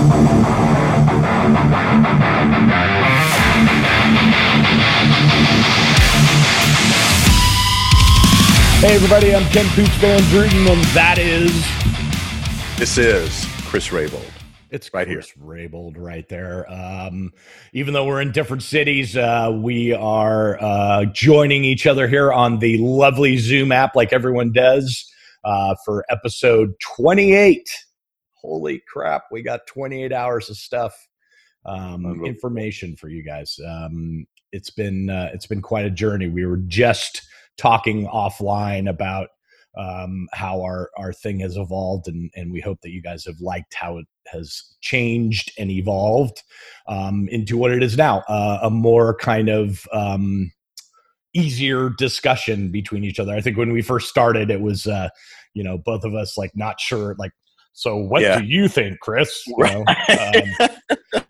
[0.00, 0.06] Hey,
[8.94, 11.52] everybody, I'm Ken Pooch Van Druten, and that is.
[12.78, 14.24] This is Chris Rabold.
[14.70, 15.16] It's Right here.
[15.16, 16.64] Chris Rabold right there.
[16.72, 17.34] Um,
[17.74, 22.58] even though we're in different cities, uh, we are uh, joining each other here on
[22.58, 25.12] the lovely Zoom app, like everyone does,
[25.44, 27.68] uh, for episode 28.
[28.40, 30.94] Holy crap, we got 28 hours of stuff,
[31.66, 33.58] um, information for you guys.
[33.66, 36.28] Um, it's been uh, it's been quite a journey.
[36.28, 37.22] We were just
[37.56, 39.28] talking offline about
[39.76, 43.40] um, how our our thing has evolved, and and we hope that you guys have
[43.40, 46.42] liked how it has changed and evolved
[46.88, 50.50] um, into what it is now, uh, a more kind of um,
[51.34, 53.34] easier discussion between each other.
[53.34, 55.08] I think when we first started, it was uh,
[55.54, 57.32] you know both of us like not sure like.
[57.80, 58.34] So what Yeah.
[58.34, 59.42] do you think, Chris?
[59.56, 59.88] You know,
[60.18, 60.58] um,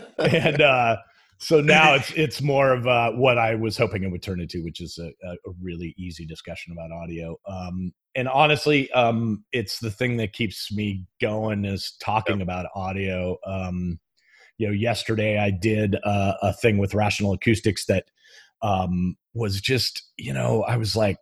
[0.18, 0.96] and uh,
[1.38, 4.64] so now it's it's more of uh, what I was hoping it would turn into,
[4.64, 7.36] which is a, a really easy discussion about audio.
[7.46, 13.38] Um, and honestly, um, it's the thing that keeps me going is talking about audio.
[13.46, 14.00] Um,
[14.58, 18.06] you know, yesterday I did uh, a thing with Rational Acoustics that
[18.62, 21.18] um, was just, you know, I was like,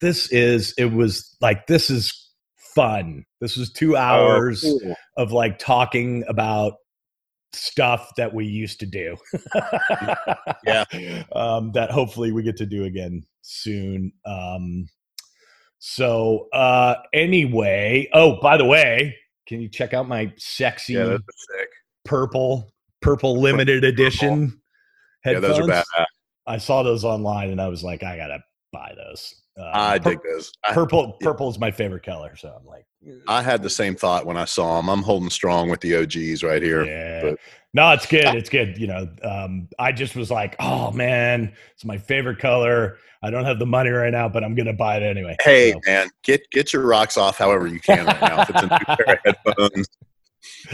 [0.00, 2.21] this is, it was like, this is
[2.74, 3.24] fun.
[3.40, 4.96] This was two hours Oh, cool.
[5.16, 6.74] of like talking about
[7.54, 9.16] stuff that we used to do.
[10.64, 10.84] Yeah.
[11.34, 14.12] Um, that hopefully we get to do again soon.
[14.26, 14.86] Um,
[15.78, 19.16] so uh anyway, oh by the way,
[19.48, 21.18] can you check out my sexy Yeah,
[22.04, 24.60] purple purple limited edition
[25.24, 25.58] Yeah, headphones?
[25.58, 26.04] those are badass.
[26.46, 28.38] I saw those online and I was like, I gotta
[28.72, 29.41] buy those.
[29.56, 30.52] Um, I pur- dig those.
[30.64, 31.12] I, purple.
[31.20, 32.86] Purple is my favorite color, so I'm like,
[33.28, 34.88] I had the same thought when I saw them.
[34.88, 36.84] I'm holding strong with the OGs right here.
[36.84, 37.22] Yeah.
[37.22, 37.38] but-
[37.74, 38.26] no, it's good.
[38.34, 38.76] It's good.
[38.76, 42.98] You know, um, I just was like, oh man, it's my favorite color.
[43.22, 45.36] I don't have the money right now, but I'm gonna buy it anyway.
[45.40, 48.42] Hey So, man, get get your rocks off however you can right now.
[48.42, 49.88] If it's a new pair of headphones,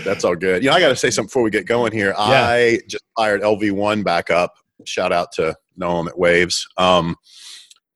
[0.05, 0.65] that's all good.
[0.65, 2.15] You know, I got to say something before we get going here.
[2.19, 4.57] I just fired LV1 back up.
[4.85, 6.67] Shout out to Noam at Waves.
[6.79, 7.15] Um,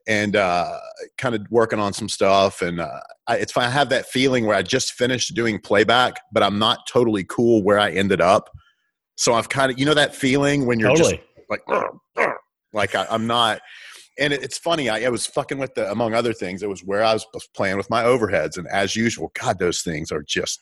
[0.06, 0.78] and uh,
[1.18, 2.62] kind of working on some stuff.
[2.62, 3.56] And uh, I, it's.
[3.56, 7.62] I have that feeling where I just finished doing playback, but I'm not totally cool
[7.62, 8.50] where I ended up.
[9.16, 11.22] So I've kind of, you know, that feeling when you're just totally.
[11.48, 12.30] like
[12.72, 13.60] like I, I'm not.
[14.18, 14.88] And it, it's funny.
[14.90, 16.62] I, I was fucking with the among other things.
[16.62, 20.10] It was where I was playing with my overheads, and as usual, God, those things
[20.12, 20.60] are just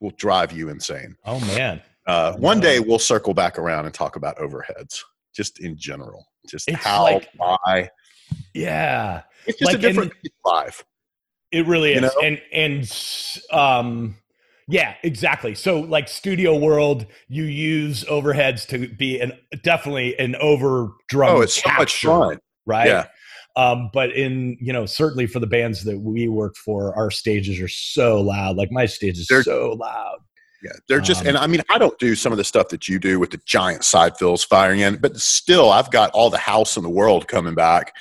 [0.00, 1.14] will drive you insane.
[1.26, 4.98] oh man, Uh, one day we'll circle back around and talk about overheads,
[5.34, 7.88] just in general, just It's how like- why.
[8.54, 10.12] Yeah, It's just like, a different
[10.44, 10.84] life.
[11.50, 12.02] it really You is.
[12.02, 12.20] know?
[12.22, 14.16] And and um,
[14.68, 15.54] yeah, exactly.
[15.54, 19.32] So like Studio World, you use overheads to be an
[19.62, 21.36] definitely an over drum.
[21.36, 22.38] Oh, it's so much fun.
[22.66, 22.86] right?
[22.86, 23.06] Yeah.
[23.54, 27.60] Um, but in you know certainly for the bands that we work for, our stages
[27.60, 28.56] are so loud.
[28.56, 30.18] Like my stage is They're- so loud.
[30.64, 32.88] Yeah, they're just, Um, and I mean, I don't do some of the stuff that
[32.88, 36.38] you do with the giant side fills firing in, but still, I've got all the
[36.38, 37.92] house in the world coming back,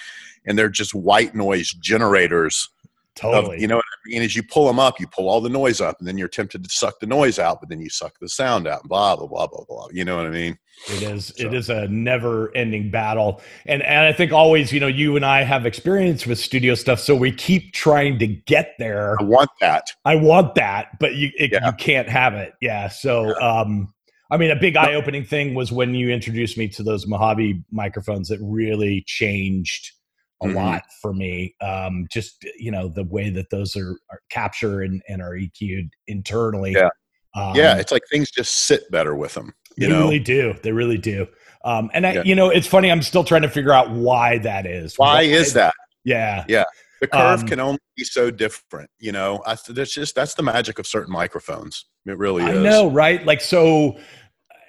[0.45, 2.69] and they're just white noise generators.
[3.17, 3.59] Of, Totally.
[3.61, 4.21] you know what I mean?
[4.21, 6.63] As you pull them up, you pull all the noise up, and then you're tempted
[6.63, 9.47] to suck the noise out, but then you suck the sound out, blah blah blah
[9.47, 9.87] blah blah.
[9.91, 10.57] You know what I mean?
[10.89, 11.25] It is.
[11.37, 15.25] So- It is a never-ending battle, and and I think always, you know, you and
[15.25, 19.17] I have experience with studio stuff, so we keep trying to get there.
[19.19, 19.87] I want that.
[20.05, 21.67] I want that, but you it, Yeah.
[21.67, 22.53] you can't have it.
[22.61, 22.87] Yeah.
[22.87, 23.93] So, um,
[24.31, 28.29] I mean, a big eye-opening thing was when you introduced me to those Mojave microphones
[28.29, 29.91] that really changed
[30.41, 30.55] a Mhm.
[30.55, 31.55] lot for me.
[31.61, 35.89] Um, just you know the way that those are, are capture and, and are EQ'd
[36.07, 36.73] internally.
[36.73, 36.89] Yeah.
[37.35, 39.53] Um, yeah, it's like things just sit better with them.
[39.77, 40.53] You they know really do.
[40.63, 41.27] They really do.
[41.63, 42.23] Um, and I, Yeah.
[42.25, 42.91] you know, it's funny.
[42.91, 44.95] I'm still trying to figure out why that is.
[44.97, 45.73] why is that?
[46.03, 46.43] Yeah.
[46.47, 46.65] Yeah.
[46.99, 48.89] The curve Um, can only be so different.
[48.99, 51.85] You know, I, that's just that's the magic of certain microphones.
[52.05, 52.57] It really I is.
[52.59, 53.25] I know, right?
[53.25, 53.97] Like, so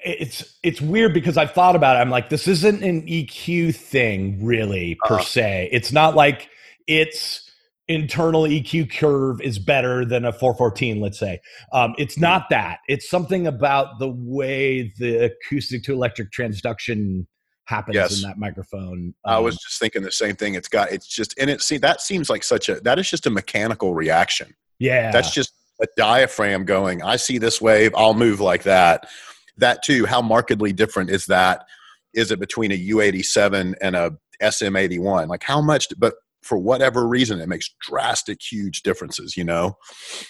[0.05, 2.01] it's it's weird because I've thought about it.
[2.01, 5.25] I'm like, this isn't an EQ thing, really, per Uh-huh.
[5.25, 5.69] se.
[5.73, 6.49] It's not like
[6.87, 7.49] its
[7.89, 11.41] internal EQ curve is better than a 414, let's say.
[11.73, 12.23] Um, it's Hmm.
[12.23, 12.79] not that.
[12.89, 17.27] It's something about the way the acoustic to electric transduction
[17.67, 18.17] happens Yes.
[18.23, 19.15] in that microphone.
[19.25, 20.55] I was Um, just thinking the same thing.
[20.55, 23.27] It's got it's just and it see that seems like such a that is just
[23.27, 24.55] a mechanical reaction.
[24.79, 25.11] yeah.
[25.13, 29.09] That's just a diaphragm going, I see this wave, I'll move like that.
[29.59, 31.67] That too, how markedly different is that?
[32.15, 35.29] Is it between a U87 and a SM81?
[35.29, 39.37] Like how much but for whatever reason, it makes drastic, huge differences.
[39.37, 39.79] You know,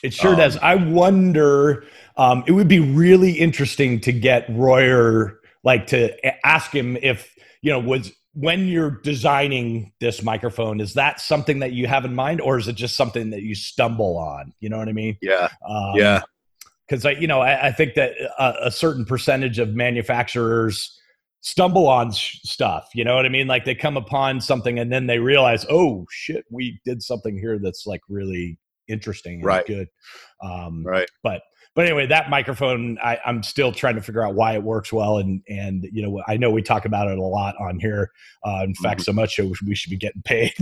[0.03, 0.57] it sure um, does.
[0.59, 1.85] I wonder.
[2.17, 6.15] Um, it would be really interesting to get Royer, like, to
[6.47, 11.73] ask him if you know was when you're designing this microphone is that something that
[11.73, 14.79] you have in mind or is it just something that you stumble on you know
[14.79, 16.23] what i mean yeah um, yeah
[16.93, 20.99] because i you know I, I, think that a, a, certain percentage of manufacturers
[21.41, 24.93] stumble on sh- stuff you know what i mean like they come upon something and
[24.93, 28.59] then they realize oh shit we did something here that's like really
[28.89, 29.67] interesting and right.
[29.67, 29.89] good
[30.43, 31.43] um, right but
[31.75, 35.17] but anyway, that microphone, I, am still trying to figure out why it works well,
[35.17, 38.11] and and you know, I know we talk about it a lot on here.
[38.45, 39.05] Uh, in fact, mm-hmm.
[39.05, 40.53] so much so we should be getting paid.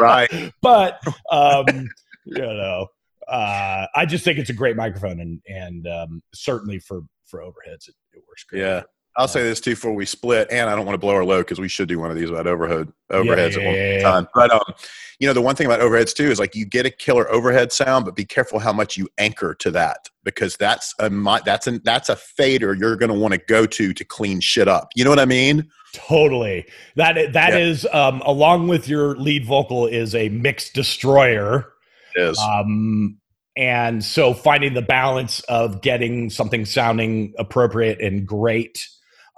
[0.00, 0.28] right.
[0.60, 1.88] But um,
[2.24, 2.88] you know,
[3.28, 7.88] uh, I just think it's a great microphone, and and um, certainly for for overheads,
[7.88, 8.60] it, it works great.
[8.60, 8.82] Yeah.
[9.16, 11.42] I'll say this too before we split, and I don't want to blow our load
[11.42, 14.28] because we should do one of these about overhead overheads yeah, yeah, at one time.
[14.34, 14.74] But um,
[15.20, 17.70] you know, the one thing about overheads too is like you get a killer overhead
[17.70, 21.08] sound, but be careful how much you anchor to that because that's a
[21.44, 24.66] that's a that's a fader you're going to want to go to to clean shit
[24.66, 24.88] up.
[24.96, 25.68] You know what I mean?
[25.92, 26.66] Totally.
[26.96, 27.58] That that yeah.
[27.58, 31.73] is um, along with your lead vocal is a mix destroyer.
[32.14, 32.38] Is.
[32.38, 33.18] Um,
[33.56, 38.86] and so finding the balance of getting something sounding appropriate and great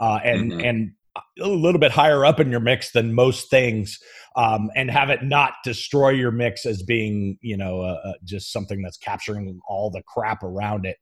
[0.01, 0.61] uh, and mm-hmm.
[0.61, 0.93] and
[1.41, 3.99] a little bit higher up in your mix than most things
[4.37, 8.53] um, and have it not destroy your mix as being you know uh, uh, just
[8.53, 10.97] something that's capturing all the crap around it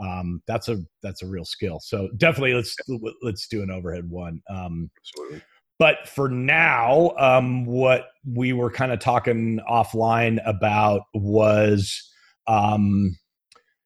[0.00, 2.76] um, that's a that's a real skill so definitely let's
[3.22, 5.42] let's do an overhead one um, Absolutely.
[5.78, 12.10] But for now um, what we were kind of talking offline about was
[12.46, 13.16] um,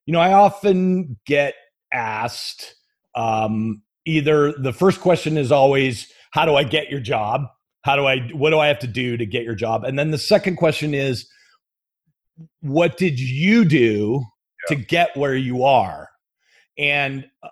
[0.05, 1.55] you know i often get
[1.91, 2.75] asked
[3.15, 7.45] um, either the first question is always how do i get your job?
[7.83, 9.83] How do i what do i have to do to get your job?
[9.83, 11.27] And then the second question is
[12.61, 14.23] what did you do
[14.69, 14.75] yeah.
[14.75, 16.09] to get where you are?
[16.77, 17.49] And uh,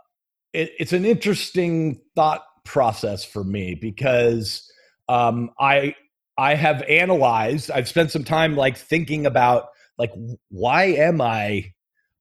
[0.54, 4.72] it, it's an interesting thought process for me because
[5.10, 5.96] um, i
[6.38, 10.12] i have analyzed i've spent some time like thinking about like
[10.50, 11.72] why am i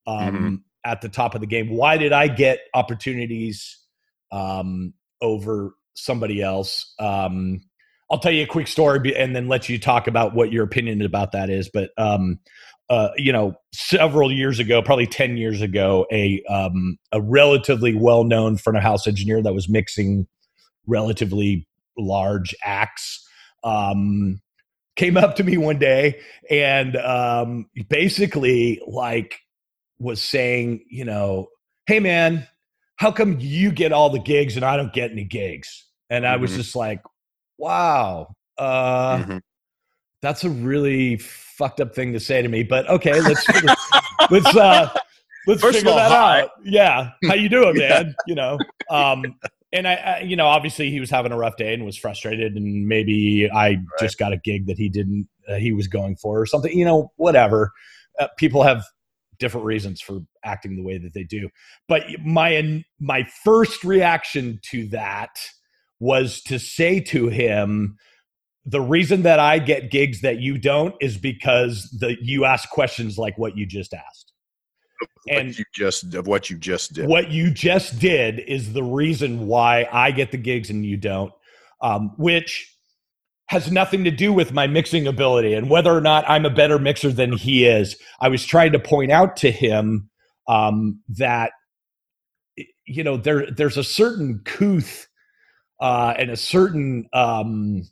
[0.06, 0.54] um, mm-hmm.
[0.84, 3.78] at the top of the game why did i get opportunities
[4.32, 6.94] um, over somebody else.
[6.98, 7.60] Um,
[8.10, 11.02] I'll tell you a quick story and then let you talk about what your opinion
[11.02, 11.70] about that is.
[11.72, 12.40] But um,
[12.90, 18.25] uh, you know, several years ago, probably ten years ago, a um, a relatively well
[18.25, 20.26] known front of house engineer that was mixing
[20.87, 21.66] relatively
[21.96, 23.26] large acts
[23.64, 24.40] um,
[24.96, 26.20] came up to me one day
[26.50, 29.38] and um, basically like
[29.98, 31.48] was saying, you know,
[31.87, 32.46] hey man,
[32.96, 35.87] how come you get all the gigs and I don't get any gigs?
[36.08, 36.60] And I was mm-hmm.
[36.60, 37.02] just like,
[37.56, 39.38] wow, uh, mm-hmm.
[40.22, 42.62] That's a really fucked up thing to say to me.
[42.62, 43.44] But okay, let's
[44.31, 44.93] let's uh,
[45.46, 46.43] let's First figure all, that hi.
[46.43, 46.50] out.
[46.64, 48.06] Yeah, how you doing, man?
[48.06, 48.12] yeah.
[48.26, 48.58] You know,
[48.90, 49.25] um,
[49.72, 52.55] and I, I, you know, obviously he was having a rough day and was frustrated,
[52.55, 53.78] and maybe I right.
[53.99, 56.76] just got a gig that he didn't, uh, he was going for or something.
[56.76, 57.73] You know, whatever.
[58.19, 58.84] Uh, people have
[59.38, 61.49] different reasons for acting the way that they do.
[61.88, 65.31] But my my first reaction to that
[65.99, 67.96] was to say to him,
[68.67, 73.19] the reason that I get gigs that you don't is because the you ask questions
[73.19, 74.33] like what you just asked.
[75.29, 77.09] and you just of what you just did.
[77.09, 81.33] What you just did is the reason why I get the gigs and you don't.
[81.83, 82.76] Um, which
[83.47, 86.79] has nothing to do with my mixing ability and whether or not I'm a better
[86.79, 87.97] mixer than he is.
[88.21, 90.11] I was trying to point out to him
[90.47, 91.52] um, that
[92.85, 95.09] you know there there's a certain couth
[95.81, 97.88] uh, and a certain um,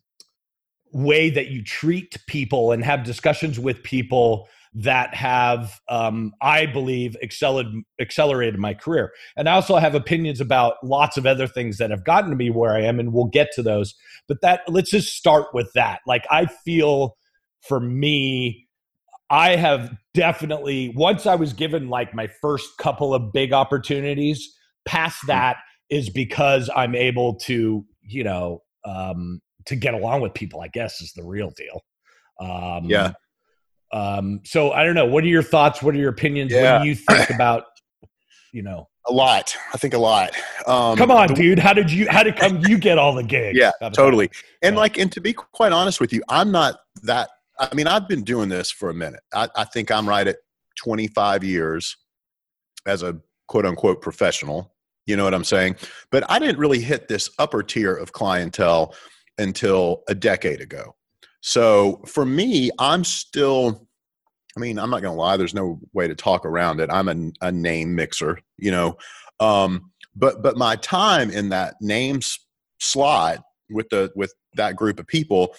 [0.92, 7.16] way that you treat people and have discussions with people that have, um, I believe,
[7.22, 9.12] accelerated, accelerated my career.
[9.36, 12.50] And I also have opinions about lots of other things that have gotten to me
[12.50, 13.94] where I am, and we'll get to those.
[14.28, 16.00] But that let's just start with that.
[16.06, 17.16] Like I feel
[17.62, 18.68] for me,
[19.30, 24.54] I have definitely once I was given like my first couple of big opportunities.
[24.84, 25.28] Past hmm.
[25.28, 25.56] that
[25.90, 30.60] is because I'm able to, you know, um, to get along with people.
[30.60, 31.80] I guess is the real deal.
[32.40, 33.12] Um, yeah
[33.92, 35.06] um, so I don't know.
[35.06, 35.82] What are your thoughts?
[35.82, 36.52] What are your opinions?
[36.52, 36.78] Yeah.
[36.78, 37.64] What do you think about,
[38.52, 39.56] you know, a lot.
[39.72, 40.32] I think a lot.
[40.66, 41.58] Um, come on, dude.
[41.58, 42.06] How did you?
[42.10, 43.58] How did come you get all the gigs?
[43.58, 44.30] Yeah, totally.
[44.62, 44.80] And yeah.
[44.80, 47.30] like, and to be quite honest with you, I'm not that.
[47.58, 49.20] I mean, I've been doing this for a minute.
[49.34, 50.36] I, I think I'm right at
[50.76, 51.96] 25 years
[52.86, 54.74] as a quote unquote professional.
[55.06, 55.76] You know what I'm saying?
[56.10, 58.94] But I didn't really hit this upper tier of clientele
[59.38, 60.94] until a decade ago.
[61.40, 63.86] So for me, I'm still.
[64.56, 65.36] I mean, I'm not gonna lie.
[65.36, 66.90] There's no way to talk around it.
[66.90, 68.96] I'm a, a name mixer, you know.
[69.38, 72.40] Um, but but my time in that names
[72.80, 75.54] slot with the with that group of people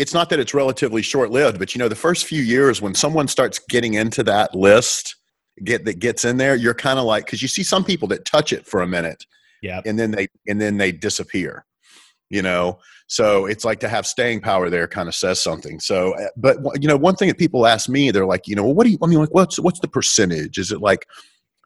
[0.00, 2.94] it's not that it's relatively short lived, but you know, the first few years when
[2.94, 5.14] someone starts getting into that list,
[5.62, 8.24] get that gets in there, you're kind of like because you see some people that
[8.24, 9.26] touch it for a minute,
[9.60, 11.66] yeah, and then they and then they disappear.
[12.30, 15.80] You know, so it's like to have staying power there kind of says something.
[15.80, 18.62] So, uh, but you know, one thing that people ask me, they're like, you know,
[18.62, 18.98] well, what do you?
[19.02, 20.56] I mean, like, what's what's the percentage?
[20.56, 21.06] Is it like,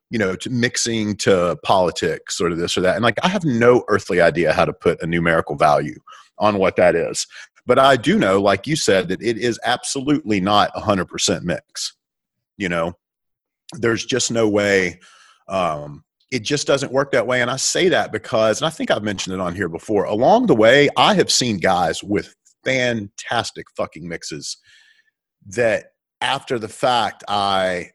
[0.09, 2.97] you know, to mixing to politics or this or that?
[2.97, 5.99] And like, I have no earthly idea how to put a numerical value
[6.39, 7.27] on what that is.
[7.67, 11.95] But I do know, like you said, that it is absolutely not 100% mix.
[12.57, 12.95] You know,
[13.73, 15.01] there's just no way.
[15.49, 16.05] Um,
[16.35, 17.43] it just doesn't work that way.
[17.43, 20.47] And I say that because, and I think I've mentioned it on here before, along
[20.47, 24.57] the way, I have seen guys with fantastic fucking mixes
[25.47, 27.91] that after the fact, I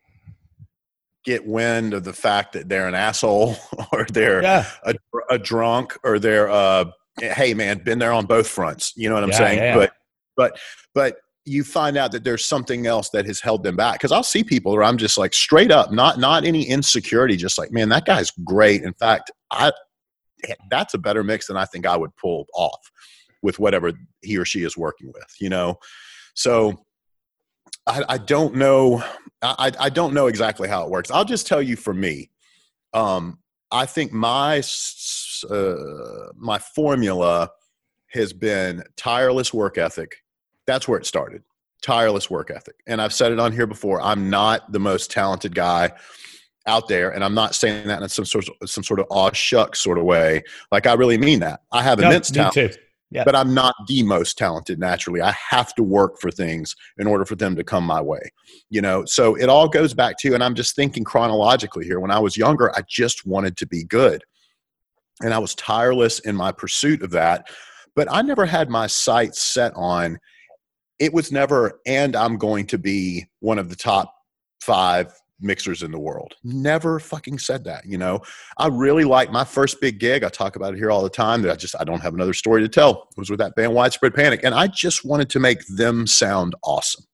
[1.26, 3.58] get wind of the fact that they're an asshole
[3.92, 4.66] or they're yeah.
[4.84, 4.96] a,
[5.30, 6.86] a, drunk or they're uh,
[7.20, 8.94] hey man, been there on both fronts.
[8.96, 9.58] You know what I'm yeah, saying?
[9.60, 9.76] Yeah.
[9.76, 9.92] But
[10.38, 10.60] but
[10.96, 11.18] but
[11.50, 13.96] you find out that there's something else that has held them back.
[13.96, 17.58] Because I'll see people where I'm just like straight up, not not any insecurity, just
[17.58, 18.84] like, man, that guy's great.
[18.84, 19.72] In fact, I
[20.70, 22.92] that's a better mix than I think I would pull off
[23.42, 23.92] with whatever
[24.22, 25.76] he or she is working with, you know?
[26.34, 26.86] So
[27.88, 29.04] I, I don't know.
[29.42, 31.12] I, I don't know exactly how it works.
[31.12, 32.30] I'll just tell you for me,
[32.94, 33.40] um,
[33.72, 34.62] I think my
[35.50, 35.76] uh,
[36.36, 37.50] my formula
[38.08, 40.18] has been tireless work ethic.
[40.70, 41.44] That's where it started.
[41.82, 42.76] Tireless work ethic.
[42.86, 44.00] And I've said it on here before.
[44.02, 45.92] I'm not the most talented guy
[46.68, 49.32] out there, and I'm not saying that in some sort of some sort of aw
[49.32, 50.44] shucks sort of way.
[50.72, 51.62] Like I really mean that.
[51.72, 52.54] I have immense talent.
[52.54, 52.70] Too.
[53.12, 53.24] Yeah.
[53.24, 55.20] But I'm not the most talented naturally.
[55.20, 58.22] I have to work for things in order for them to come my way.
[58.70, 62.00] You know, so it all goes back to, and I'm just thinking chronologically here.
[62.00, 64.24] When I was younger, I just wanted to be good.
[65.22, 67.50] And I was tireless in my pursuit of that.
[67.96, 70.20] But I never had my sights set on
[71.00, 74.14] it was never, and I'm going to be one of the top
[74.62, 76.36] five mixers in the world.
[76.44, 78.20] Never fucking said that, you know.
[78.58, 80.24] I really like my first big gig.
[80.24, 82.34] I talk about it here all the time that I just I don't have another
[82.34, 83.08] story to tell.
[83.12, 86.56] It was with that band Widespread Panic and I just wanted to make them sound
[86.64, 87.06] awesome.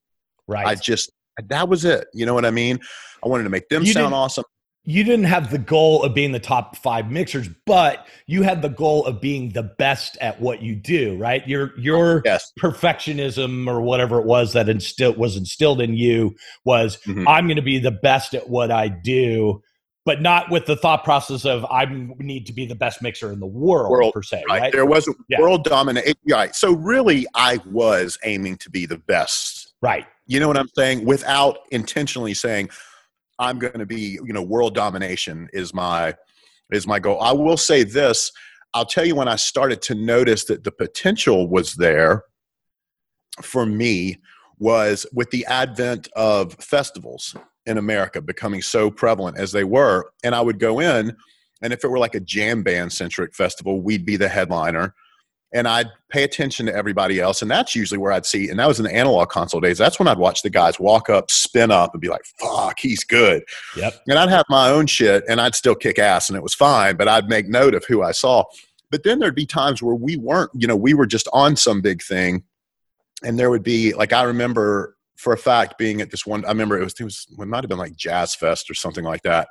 [0.48, 0.66] Right.
[0.66, 1.12] I just
[1.50, 2.08] that was it.
[2.14, 2.80] You know what I mean?
[3.24, 4.46] I wanted to make them you sound awesome
[4.86, 8.70] you didn't have the goal of being the top five mixers, but you had the
[8.70, 11.46] goal of being the best at what you do, right?
[11.48, 12.52] Your your yes.
[12.60, 17.28] perfectionism or whatever it was that instilled was instilled in you was mm-hmm.
[17.28, 19.64] I'm going to be the best at what I do,
[20.06, 21.86] but not with the thought process of I
[22.20, 24.44] need to be the best mixer in the world, world per se.
[24.48, 24.62] Right?
[24.62, 24.72] right?
[24.72, 25.42] There was a yeah.
[25.42, 26.16] world dominant.
[26.30, 26.56] Right.
[26.56, 29.74] So really, I was aiming to be the best.
[29.82, 30.06] Right.
[30.28, 31.06] You know what I'm saying?
[31.06, 32.70] Without intentionally saying
[33.40, 36.16] I'm going to be, you know, world domination is my
[36.72, 37.22] is my goal.
[37.22, 38.32] I will say this.
[38.74, 42.24] I'll tell you when I started to notice that the potential was there
[43.42, 44.18] for me
[44.58, 50.10] was with the advent of festivals in America becoming so prevalent as they were.
[50.24, 51.16] And I would go in,
[51.62, 54.94] and if it were like a jam band centric festival, we'd be the headliner
[55.56, 57.42] and I'd pay attention to everybody else.
[57.42, 59.78] And that's usually where I'd see, and that was in the analog console days.
[59.78, 63.06] That's when I'd watch the guys walk up, spin up, and be like, fuck, he's
[63.06, 63.42] good.
[63.78, 64.02] Yep.
[64.10, 66.98] And I'd have my own shit and I'd still kick ass and it was fine,
[66.98, 68.44] but I'd make note of who I saw.
[68.92, 71.82] But then there'd be times where we weren't, you know, we were just on some
[71.82, 72.44] big thing.
[73.24, 76.50] And there would be, like, I remember for a fact being at this one, I
[76.50, 79.24] remember it was, it was, it might have been like Jazz Fest or something like
[79.24, 79.48] that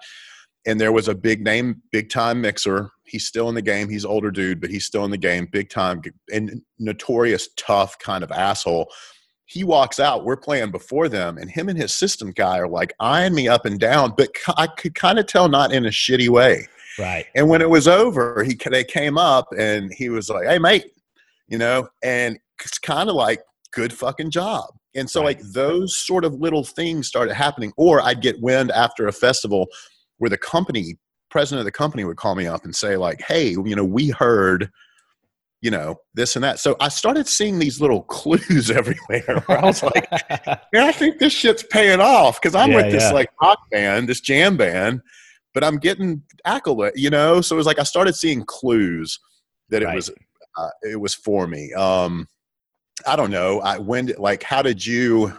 [0.67, 2.91] and there was a big name, big time mixer.
[3.05, 3.89] He's still in the game.
[3.89, 6.03] He's older dude, but he's still in the game, big time
[6.33, 8.91] and notorious tough kind of asshole.
[9.47, 10.25] He walks out.
[10.25, 13.67] We're playing before them, and him and his system guy are like eyeing me up
[13.67, 16.67] and down, but I could kind of tell not in a shitty way.
[16.99, 17.27] Right.
[17.35, 20.87] And when it was over, he they came up and he was like, "Hey, mate,"
[21.49, 23.41] you know, and it's kind of like
[23.73, 24.67] good fucking job.
[24.95, 25.37] And so, right.
[25.37, 27.73] like those sort of little things started happening.
[27.77, 29.67] Or I'd get wind after a festival
[30.19, 30.97] where the company
[31.31, 34.11] president of the company would call me up and say like hey you know we
[34.11, 34.71] heard
[35.61, 36.59] you know this and that.
[36.59, 39.43] So i started seeing these little clues everywhere.
[39.47, 40.07] Where i was like
[40.73, 43.13] yeah i think this shit's paying off because i'm yeah, with this yeah.
[43.13, 45.01] like rock band this jam band
[45.55, 47.41] but i'm getting accolade you know?
[47.41, 49.19] So it was like i started seeing clues
[49.71, 49.97] that it right.
[49.97, 50.11] was
[50.57, 51.73] uh, it was for me.
[51.73, 52.29] Um
[53.07, 53.61] i don't know.
[53.61, 55.33] I when like how did you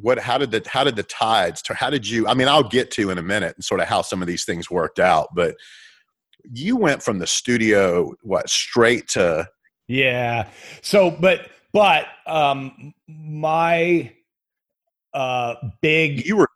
[0.00, 2.90] what how did the how did the tides how did you i mean i'll get
[2.90, 5.54] to in a minute and sort of how some of these things worked out but
[6.52, 9.46] you went from the studio what straight to
[9.88, 10.48] yeah
[10.80, 14.12] so but but um, my
[15.14, 16.48] uh, big you were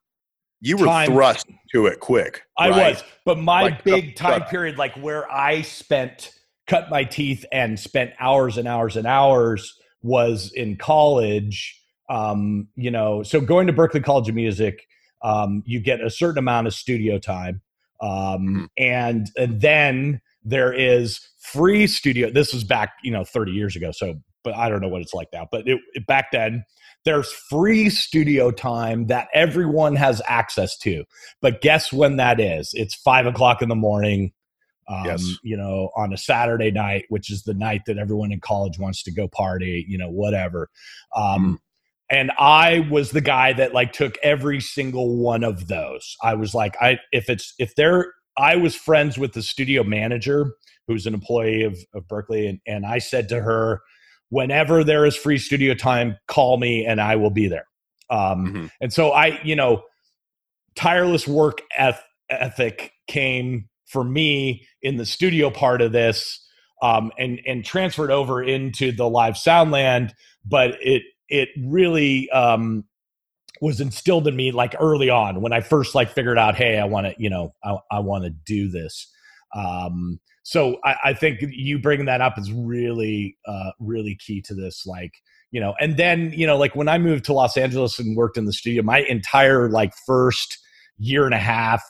[0.60, 2.42] you were time, thrust to it quick.
[2.58, 6.32] I was, but my like, big time period, like where I spent
[6.66, 11.80] cut my teeth and spent hours and hours and hours, was in college.
[12.08, 14.86] Um, you know, so going to Berklee College of Music,
[15.22, 17.62] um, you get a certain amount of studio time,
[18.00, 18.64] um, mm-hmm.
[18.78, 22.30] and, and then there is free studio.
[22.30, 23.90] This was back, you know, 30 years ago.
[23.92, 25.48] So, but I don't know what it's like now.
[25.50, 26.64] But it, it, back then,
[27.04, 31.04] there's free studio time that everyone has access to.
[31.40, 32.70] But guess when that is?
[32.75, 34.32] It's five o'clock in the morning.
[34.88, 35.28] Um, yes.
[35.42, 39.02] You know, on a Saturday night, which is the night that everyone in college wants
[39.04, 39.84] to go party.
[39.88, 40.68] You know, whatever.
[41.14, 41.65] Um, mm.
[42.10, 46.16] And I was the guy that like took every single one of those.
[46.22, 50.52] I was like, I if it's if they're I was friends with the studio manager
[50.86, 53.80] who's an employee of, of Berklee, and, and I said to her,
[54.28, 57.66] whenever there is free studio time, call me and I will be there.
[58.10, 58.66] Um, mm-hmm.
[58.80, 59.82] And so I, you know,
[60.76, 61.62] tireless work
[62.30, 66.42] ethic came for me in the studio part of this
[66.82, 70.12] um, and and transferred over into the live soundland,
[70.44, 72.85] but it it really um,
[73.61, 76.85] was instilled in me like early on when I first like figured out, hey, I
[76.85, 79.11] want to, you know, I, I want to do this.
[79.54, 84.54] Um, so I, I, think you bringing that up is really, uh, really key to
[84.54, 84.85] this.
[84.87, 85.12] Like,
[85.50, 88.37] you know, and then you know, like when I moved to Los Angeles and worked
[88.37, 90.59] in the studio, my entire like first
[90.99, 91.83] year and a half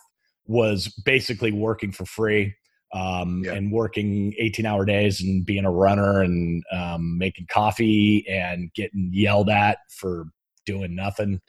[0.47, 2.55] was basically working for free.
[2.95, 3.55] Um, yeah.
[3.55, 9.11] and working 18 hour days and being a runner and um, making coffee and getting
[9.13, 10.27] yelled at for
[10.65, 11.41] doing nothing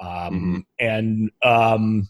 [0.00, 0.58] um, mm-hmm.
[0.78, 2.08] and um,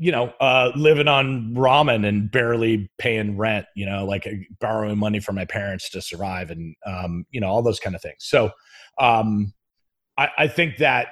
[0.00, 4.98] you know, uh, living on ramen and barely paying rent, you know, like uh, borrowing
[4.98, 8.16] money from my parents to survive and, um, you know, all those kind of things.
[8.20, 8.50] So
[8.98, 9.52] um,
[10.16, 11.08] I, I think that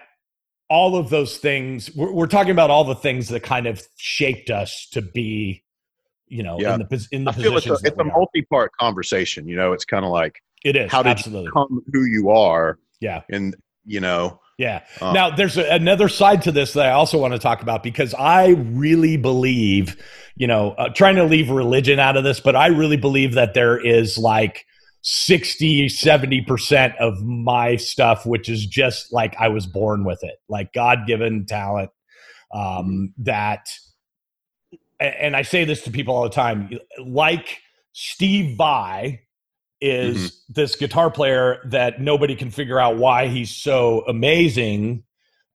[0.71, 4.49] all of those things, we're, we're, talking about all the things that kind of shaped
[4.49, 5.63] us to be,
[6.29, 6.75] you know, yeah.
[6.75, 9.85] in the, in the I feel it's a, it's a multi-part conversation, you know, it's
[9.85, 10.91] kind of like, it is.
[10.91, 11.45] How did absolutely.
[11.45, 12.79] you become who you are?
[13.01, 13.23] Yeah.
[13.31, 14.85] And, you know, yeah.
[15.01, 17.85] Uh, now, there's a, another side to this that I also want to talk about
[17.85, 19.97] because I really believe,
[20.35, 23.55] you know, uh, trying to leave religion out of this, but I really believe that
[23.55, 24.67] there is like
[25.03, 30.73] 60, 70% of my stuff, which is just like I was born with it, like
[30.73, 31.91] God given talent
[32.53, 33.69] um, that,
[35.01, 37.61] and I say this to people all the time, like
[37.93, 39.21] Steve Vai,
[39.81, 40.53] is mm-hmm.
[40.55, 45.05] this guitar player that nobody can figure out why he's so amazing.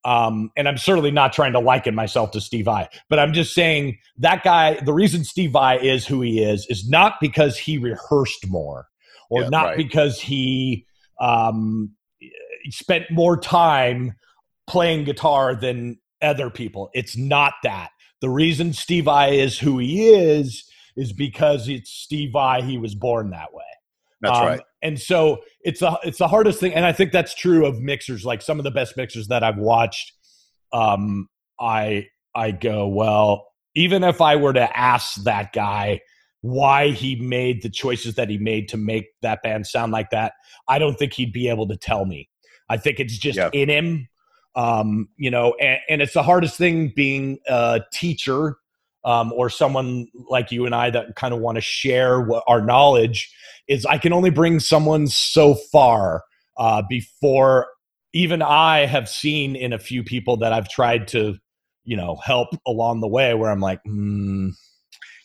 [0.06, 3.54] Um, and I'm certainly not trying to liken myself to Steve Vai, but I'm just
[3.54, 7.78] saying that guy, the reason Steve Vai is who he is, is not because he
[7.78, 8.88] rehearsed more
[9.30, 9.78] or yeah, not right.
[9.78, 10.86] because he
[11.20, 11.92] um,
[12.70, 14.14] spent more time
[14.68, 16.90] playing guitar than other people.
[16.94, 17.90] It's not that.
[18.24, 20.64] The reason Steve Vai is who he is
[20.96, 22.62] is because it's Steve Vai.
[22.62, 23.66] He was born that way.
[24.22, 24.62] That's um, right.
[24.82, 28.24] And so it's the it's the hardest thing, and I think that's true of mixers.
[28.24, 30.14] Like some of the best mixers that I've watched,
[30.72, 31.28] um,
[31.60, 33.46] I I go well.
[33.76, 36.00] Even if I were to ask that guy
[36.40, 40.32] why he made the choices that he made to make that band sound like that,
[40.70, 42.30] I don't think he'd be able to tell me.
[42.70, 43.50] I think it's just yeah.
[43.52, 44.08] in him,
[44.56, 45.56] um, you know.
[45.60, 48.58] And, and it's the hardest thing being a teacher
[49.06, 52.62] um, or someone like you and I that kind of want to share what, our
[52.62, 53.34] knowledge
[53.68, 56.24] is I can only bring someone so far
[56.58, 57.68] uh, before
[58.14, 61.36] even I have seen in a few people that I've tried to,
[61.84, 64.50] you know, help along the way where I'm like, hmm.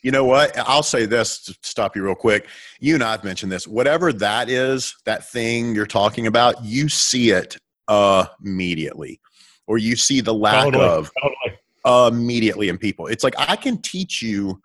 [0.03, 0.57] You know what?
[0.57, 2.47] I'll say this to stop you real quick.
[2.79, 3.67] You and I've mentioned this.
[3.67, 9.21] Whatever that is, that thing you're talking about, you see it immediately,
[9.67, 12.09] or you see the lack totally, of totally.
[12.09, 13.07] immediately in people.
[13.07, 14.61] It's like I can teach you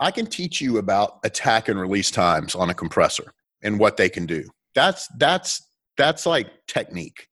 [0.00, 4.08] I can teach you about attack and release times on a compressor and what they
[4.08, 4.44] can do.
[4.74, 5.62] That's that's
[5.96, 7.28] that's like technique,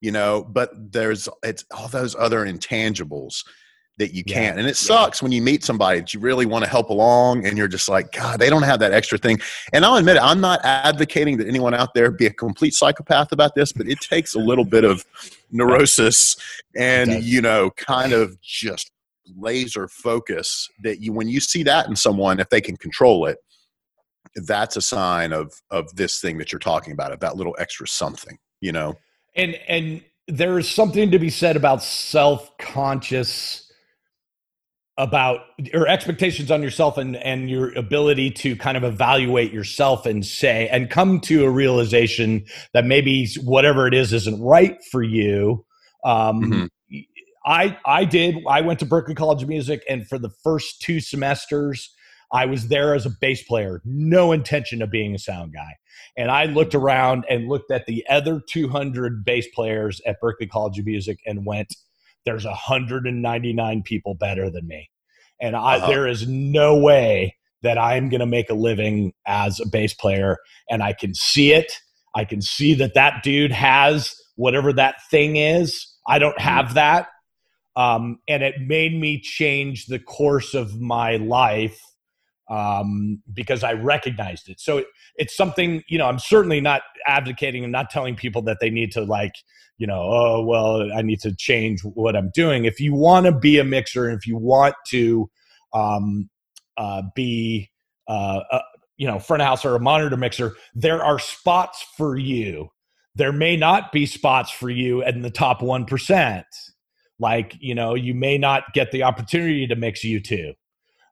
[0.00, 3.44] you know, but there's it's all those other intangibles
[3.98, 4.56] that you can't.
[4.56, 4.60] Yeah.
[4.60, 5.26] And it sucks yeah.
[5.26, 8.12] when you meet somebody that you really want to help along and you're just like,
[8.12, 9.40] God, they don't have that extra thing.
[9.72, 13.32] And I'll admit it, I'm not advocating that anyone out there be a complete psychopath
[13.32, 15.04] about this, but it takes a little bit of
[15.50, 16.36] neurosis
[16.76, 18.90] and, you know, kind of just
[19.36, 23.36] laser focus that you when you see that in someone if they can control it
[24.46, 27.86] that's a sign of of this thing that you're talking about of that little extra
[27.86, 28.96] something you know
[29.36, 33.67] and and there is something to be said about self-conscious
[34.98, 40.26] about your expectations on yourself and and your ability to kind of evaluate yourself and
[40.26, 45.64] say and come to a realization that maybe whatever it is isn't right for you
[46.04, 46.98] um, mm-hmm.
[47.46, 50.98] i i did i went to berklee college of music and for the first two
[50.98, 51.94] semesters
[52.32, 55.76] i was there as a bass player no intention of being a sound guy
[56.16, 60.76] and i looked around and looked at the other 200 bass players at berklee college
[60.76, 61.72] of music and went
[62.24, 64.90] there's 199 people better than me.
[65.40, 65.86] And I, uh-huh.
[65.86, 70.36] there is no way that I'm going to make a living as a bass player.
[70.70, 71.72] And I can see it.
[72.14, 75.86] I can see that that dude has whatever that thing is.
[76.06, 76.48] I don't mm-hmm.
[76.48, 77.08] have that.
[77.76, 81.80] Um, and it made me change the course of my life
[82.50, 84.58] um, because I recognized it.
[84.58, 88.58] So it, it's something, you know, I'm certainly not advocating and not telling people that
[88.60, 89.32] they need to like,
[89.78, 92.64] you know, oh, well, I need to change what I'm doing.
[92.64, 95.30] If you want to be a mixer, if you want to
[95.72, 96.28] um,
[96.76, 97.70] uh, be,
[98.08, 98.60] uh, a,
[98.96, 102.68] you know, front house or a monitor mixer, there are spots for you.
[103.14, 106.44] There may not be spots for you in the top 1%.
[107.20, 110.54] Like, you know, you may not get the opportunity to mix U2.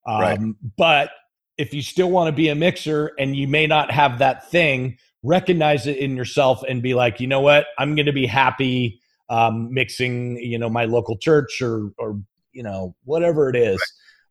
[0.09, 0.39] Um, right.
[0.77, 1.11] But
[1.59, 4.99] if you still want to be a mixer and you may not have that thing,
[5.27, 9.01] recognize it in yourself and be like, you know what, I'm going to be happy
[9.29, 12.21] um, mixing, you know, my local church or or
[12.53, 13.81] you know whatever it is.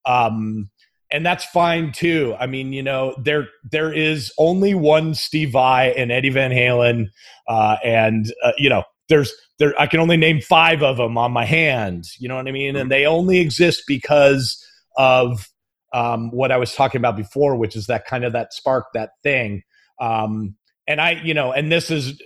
[0.05, 0.69] Um,
[1.11, 2.35] and that's fine too.
[2.39, 7.07] I mean, you know, there there is only one Steve Vai and Eddie Van Halen,
[7.47, 9.73] uh, and uh, you know, there's there.
[9.79, 12.05] I can only name five of them on my hand.
[12.19, 12.75] You know what I mean?
[12.75, 14.63] And they only exist because
[14.97, 15.49] of
[15.93, 19.11] um, what I was talking about before, which is that kind of that spark, that
[19.23, 19.63] thing.
[20.01, 20.55] Um,
[20.87, 22.21] and I, you know, and this is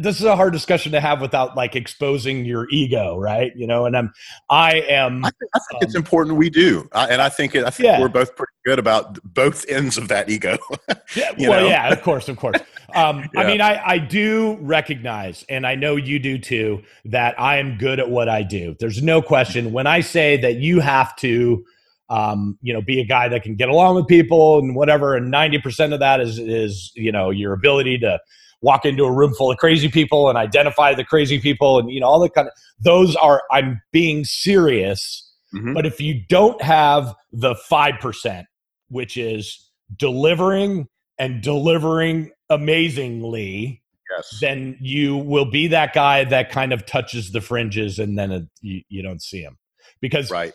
[0.00, 3.52] this is a hard discussion to have without like exposing your ego, right?
[3.56, 4.12] You know, and I'm,
[4.50, 5.24] I am.
[5.24, 7.70] I think, I think um, it's important we do, I, and I think it, I
[7.70, 8.00] think yeah.
[8.00, 10.58] we're both pretty good about both ends of that ego.
[11.16, 11.68] yeah, well, know?
[11.68, 12.58] yeah, of course, of course.
[12.94, 13.40] Um, yeah.
[13.40, 17.78] I mean, I I do recognize, and I know you do too, that I am
[17.78, 18.76] good at what I do.
[18.78, 19.72] There's no question.
[19.72, 21.64] When I say that you have to
[22.12, 25.16] um, you know, be a guy that can get along with people and whatever.
[25.16, 28.20] And 90% of that is, is, you know, your ability to
[28.60, 32.00] walk into a room full of crazy people and identify the crazy people and, you
[32.00, 35.26] know, all the kind of, those are, I'm being serious.
[35.54, 35.72] Mm-hmm.
[35.72, 38.44] But if you don't have the 5%,
[38.90, 43.82] which is delivering and delivering amazingly,
[44.14, 44.38] yes.
[44.38, 48.44] then you will be that guy that kind of touches the fringes and then it,
[48.60, 49.56] you, you don't see him
[50.02, 50.52] because right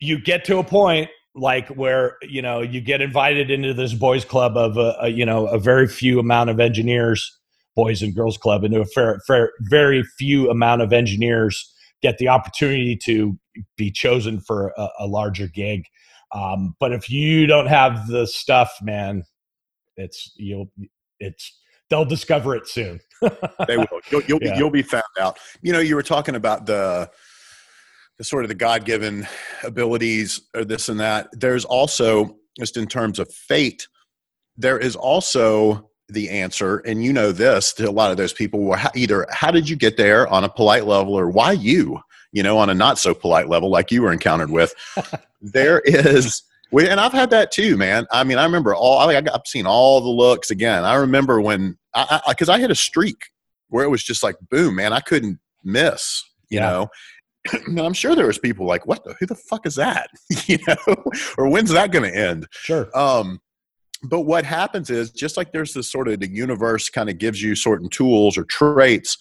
[0.00, 4.24] you get to a point like where you know you get invited into this boys
[4.24, 7.38] club of a, a, you know a very few amount of engineers
[7.76, 12.28] boys and girls club into a fair, fair very few amount of engineers get the
[12.28, 13.38] opportunity to
[13.76, 15.84] be chosen for a, a larger gig.
[16.34, 19.24] Um, but if you don't have the stuff man
[20.00, 20.70] it's you'll
[21.18, 23.00] it's they'll discover it soon.
[23.66, 24.00] They will.
[24.10, 24.56] You'll, you'll, yeah.
[24.56, 25.38] you'll be found out.
[25.60, 27.10] You know you were talking about the
[28.20, 29.26] the sort of the god-given
[29.64, 33.88] abilities or this and that there's also just in terms of fate
[34.58, 38.60] there is also the answer and you know this to a lot of those people
[38.60, 41.98] were either how did you get there on a polite level or why you
[42.30, 44.74] you know on a not so polite level like you were encountered with
[45.40, 48.06] there is and I've had that too, man.
[48.12, 49.00] I mean, I remember all.
[49.00, 50.84] I, I've seen all the looks again.
[50.84, 53.16] I remember when I because I, I, hit a streak
[53.70, 54.92] where it was just like boom, man.
[54.92, 56.70] I couldn't miss, you yeah.
[56.70, 56.88] know.
[57.66, 59.04] and I'm sure there was people like, "What?
[59.04, 60.10] The, who the fuck is that?"
[60.46, 60.96] you know,
[61.38, 62.46] or when's that going to end?
[62.50, 62.96] Sure.
[62.96, 63.40] Um,
[64.02, 67.42] but what happens is just like there's this sort of the universe kind of gives
[67.42, 69.16] you certain tools or traits.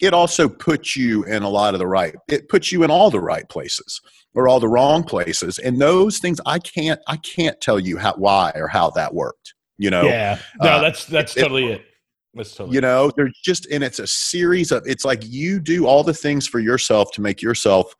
[0.00, 2.14] It also puts you in a lot of the right.
[2.28, 4.00] It puts you in all the right places
[4.34, 8.14] or all the wrong places, and those things I can't I can't tell you how
[8.14, 9.54] why or how that worked.
[9.78, 10.02] You know.
[10.02, 10.38] Yeah.
[10.60, 11.80] No, uh, that's that's totally it.
[11.80, 11.86] it.
[12.36, 16.02] Totally you know, there's just, and it's a series of, it's like you do all
[16.02, 17.94] the things for yourself to make yourself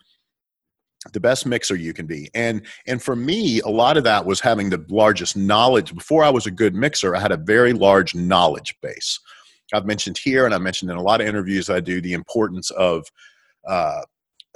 [1.12, 2.30] the best mixer you can be.
[2.34, 5.94] And, and for me, a lot of that was having the largest knowledge.
[5.94, 9.20] Before I was a good mixer, I had a very large knowledge base.
[9.74, 12.70] I've mentioned here, and I mentioned in a lot of interviews I do, the importance
[12.70, 13.04] of,
[13.66, 14.02] uh,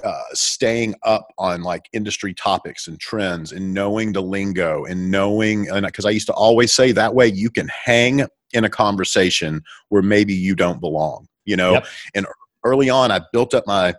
[0.03, 5.67] uh, staying up on like industry topics and trends and knowing the lingo and knowing
[5.71, 9.61] and because i used to always say that way you can hang in a conversation
[9.89, 11.87] where maybe you don't belong you know yep.
[12.15, 12.25] and
[12.63, 13.93] early on i built up my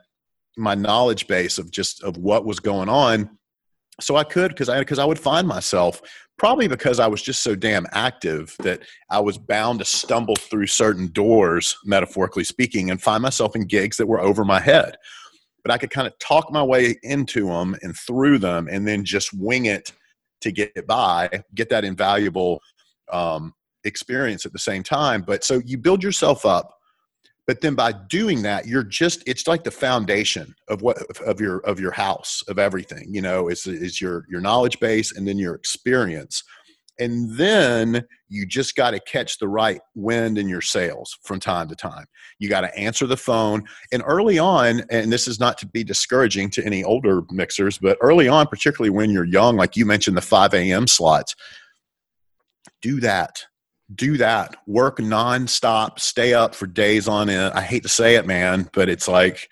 [0.56, 3.28] my knowledge base of just of what was going on
[4.00, 6.00] so i could because i because i would find myself
[6.38, 8.80] probably because i was just so damn active that
[9.11, 13.96] i was bound to stumble through certain doors metaphorically speaking and find myself in gigs
[13.96, 14.96] that were over my head
[15.68, 19.04] but I could kind of talk my way into them and through them and then
[19.04, 19.92] just wing it
[20.40, 22.61] to get by, get that invaluable
[23.12, 23.52] um,
[23.88, 25.22] experience at the same time.
[25.22, 26.79] But so you build yourself up
[27.48, 31.59] but then by doing that you're just it's like the foundation of what of your
[31.61, 35.38] of your house of everything you know is is your your knowledge base and then
[35.38, 36.44] your experience.
[37.01, 41.68] And then you just got to catch the right wind in your sails from time
[41.68, 42.07] to time.
[42.40, 43.62] You got to answer the phone.
[43.92, 47.96] And early on and this is not to be discouraging to any older mixers but
[48.01, 51.35] early on particularly when you're young like you mentioned the 5 a.m slots
[52.83, 53.44] do that
[53.94, 57.55] do that work nonstop stay up for days on end.
[57.55, 59.48] I hate to say it man but it's like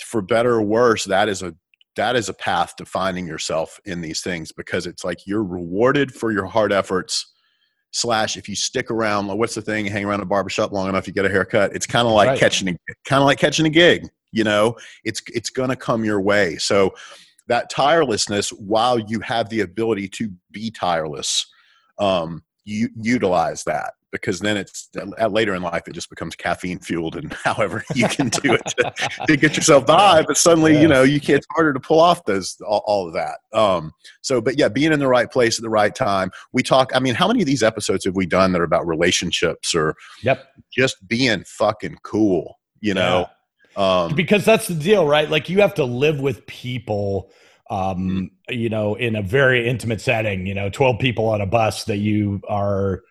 [0.00, 1.54] for better or worse that is a
[1.96, 6.12] that is a path to finding yourself in these things because it's like you're rewarded
[6.12, 7.32] for your hard efforts
[7.90, 11.06] slash if you stick around like what's the thing hang around a barbershop long enough
[11.06, 11.74] you get a haircut.
[11.74, 12.38] It's kind of like right.
[12.38, 14.76] catching a kind of like catching a gig you know?
[15.04, 16.56] It's it's going to come your way.
[16.58, 16.94] So
[17.48, 21.46] that tirelessness while you have the ability to be tireless
[21.98, 24.88] um, you utilize that because then it's
[25.28, 28.92] later in life it just becomes caffeine fueled and however you can do it to,
[29.26, 30.82] to get yourself by but suddenly yes.
[30.82, 33.38] you know you can't it's harder to pull off those all, all, of that.
[33.52, 36.30] Um so but yeah being in the right place at the right time.
[36.52, 38.86] We talk i mean how many of these episodes have we done that are about
[38.86, 40.46] relationships or yep.
[40.72, 43.28] just being fucking cool you know?
[43.76, 44.02] Yeah.
[44.04, 45.30] um because that's the deal right?
[45.30, 47.30] Like you have to live with people
[47.70, 47.78] um,
[48.48, 48.52] mm-hmm.
[48.52, 51.98] you know, in a very intimate setting, you know, 12 people on a bus that
[51.98, 53.02] you are,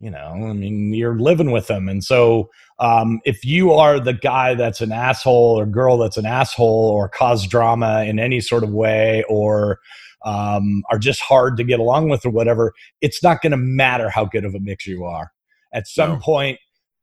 [0.00, 1.88] you know, I mean, you're living with them.
[1.88, 6.26] And so um, if you are the guy that's an asshole or girl that's an
[6.26, 9.78] asshole or cause drama in any sort of way or
[10.24, 14.08] um, are just hard to get along with or whatever, it's not going to matter
[14.08, 15.30] how good of a mix you are.
[15.72, 16.18] At some no.
[16.18, 16.58] point,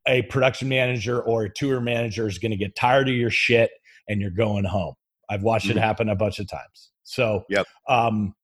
[0.08, 3.72] a production manager or a tour manager is going to get tired of your shit
[4.08, 4.96] and you're going home.
[5.30, 5.78] I've watched mm-hmm.
[5.78, 6.92] it happen a bunch of times.
[7.08, 7.66] So, yep.
[7.88, 8.36] um,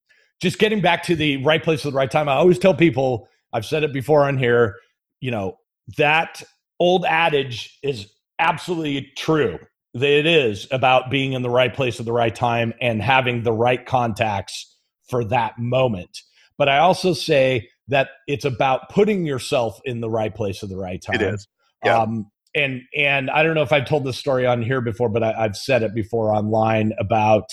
[0.41, 2.27] just getting back to the right place at the right time.
[2.29, 4.75] I always tell people, I've said it before on here,
[5.19, 5.57] you know,
[5.97, 6.41] that
[6.79, 9.59] old adage is absolutely true.
[9.93, 13.43] That it is about being in the right place at the right time and having
[13.43, 14.75] the right contacts
[15.07, 16.21] for that moment.
[16.57, 20.77] But I also say that it's about putting yourself in the right place at the
[20.77, 21.15] right time.
[21.15, 21.47] It is.
[21.85, 21.99] Yeah.
[21.99, 25.23] Um, and and I don't know if I've told this story on here before, but
[25.23, 27.45] I, I've said it before online about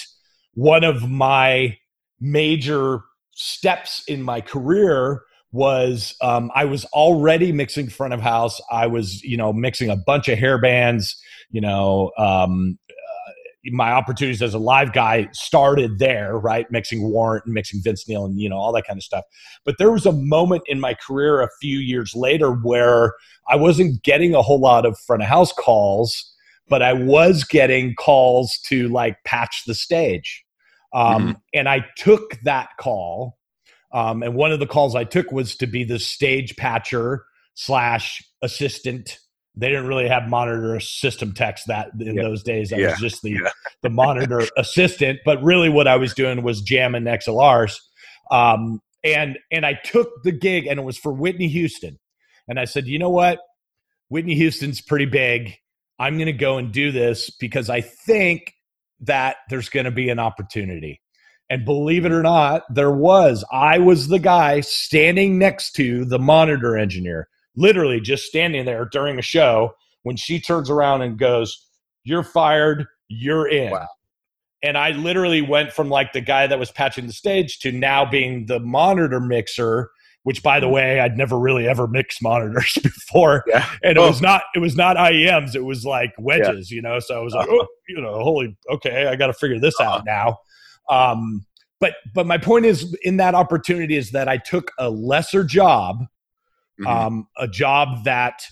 [0.54, 1.76] one of my
[2.20, 3.00] major
[3.32, 8.60] steps in my career was um, I was already mixing front of house.
[8.70, 11.20] I was, you know, mixing a bunch of hair bands.
[11.50, 13.32] You know, um, uh,
[13.72, 16.70] my opportunities as a live guy started there, right?
[16.70, 19.24] Mixing Warrant and mixing Vince Neil and you know all that kind of stuff.
[19.64, 23.14] But there was a moment in my career a few years later where
[23.48, 26.29] I wasn't getting a whole lot of front of house calls
[26.70, 30.44] but I was getting calls to like patch the stage.
[30.94, 31.32] Um, mm-hmm.
[31.52, 33.36] And I took that call.
[33.92, 38.22] Um, and one of the calls I took was to be the stage patcher slash
[38.40, 39.18] assistant.
[39.56, 42.24] They didn't really have monitor system techs that in yep.
[42.24, 42.72] those days.
[42.72, 42.90] I yeah.
[42.92, 43.50] was just the yeah.
[43.82, 45.18] the monitor assistant.
[45.24, 47.76] But really, what I was doing was jamming XLRs.
[48.30, 51.98] Um, and and I took the gig, and it was for Whitney Houston.
[52.46, 53.40] And I said, you know what,
[54.08, 55.56] Whitney Houston's pretty big
[56.00, 58.54] I'm going to go and do this because I think
[59.00, 61.02] that there's going to be an opportunity.
[61.50, 63.44] And believe it or not, there was.
[63.52, 69.18] I was the guy standing next to the monitor engineer, literally just standing there during
[69.18, 71.66] a show when she turns around and goes,
[72.04, 73.72] You're fired, you're in.
[73.72, 73.88] Wow.
[74.62, 78.04] And I literally went from like the guy that was patching the stage to now
[78.08, 79.90] being the monitor mixer
[80.22, 80.74] which by the mm-hmm.
[80.74, 83.44] way I'd never really ever mixed monitors before.
[83.46, 83.68] Yeah.
[83.82, 84.08] And it oh.
[84.08, 86.76] was not it was not IEMs, it was like wedges, yeah.
[86.76, 86.98] you know.
[86.98, 87.58] So I was like, uh-huh.
[87.62, 89.90] oh, you know, holy okay, I gotta figure this uh-huh.
[89.90, 90.38] out now.
[90.88, 91.46] Um,
[91.80, 96.04] but but my point is in that opportunity is that I took a lesser job,
[96.80, 96.86] mm-hmm.
[96.86, 98.42] um, a job that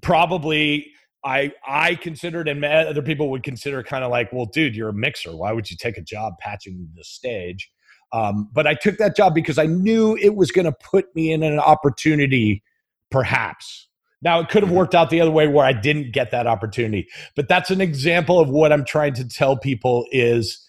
[0.00, 0.86] probably
[1.24, 4.94] I I considered and other people would consider kind of like, well, dude, you're a
[4.94, 5.36] mixer.
[5.36, 7.70] Why would you take a job patching the stage?
[8.12, 11.32] Um, but I took that job because I knew it was going to put me
[11.32, 12.62] in an opportunity,
[13.10, 13.88] perhaps.
[14.20, 14.78] Now, it could have mm-hmm.
[14.78, 17.08] worked out the other way where I didn't get that opportunity.
[17.34, 20.66] But that's an example of what I'm trying to tell people is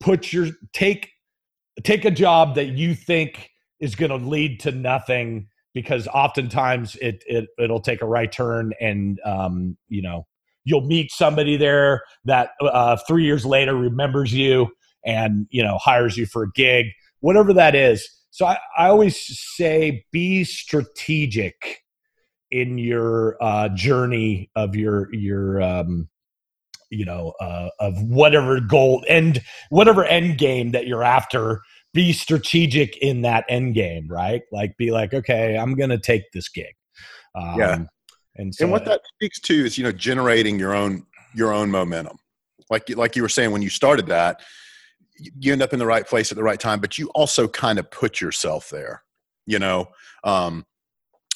[0.00, 1.10] put your take
[1.84, 7.24] take a job that you think is going to lead to nothing because oftentimes it,
[7.26, 10.26] it it'll take a right turn and um, you know
[10.64, 14.68] you'll meet somebody there that uh, three years later remembers you
[15.04, 16.86] and you know hires you for a gig
[17.22, 18.06] whatever that is.
[18.30, 19.18] So i, I always
[19.56, 21.82] say be strategic
[22.50, 26.08] in your uh, journey of your your um,
[26.90, 31.62] you know uh, of whatever goal and whatever end game that you're after
[31.94, 34.42] be strategic in that end game right?
[34.52, 36.74] Like be like okay i'm gonna take this gig.
[37.34, 37.78] Um, yeah.
[38.36, 41.70] and so, and what that speaks to is you know generating your own your own
[41.70, 42.18] momentum.
[42.70, 44.40] Like like you were saying when you started that
[45.38, 47.78] you end up in the right place at the right time but you also kind
[47.78, 49.02] of put yourself there
[49.46, 49.88] you know
[50.24, 50.64] um,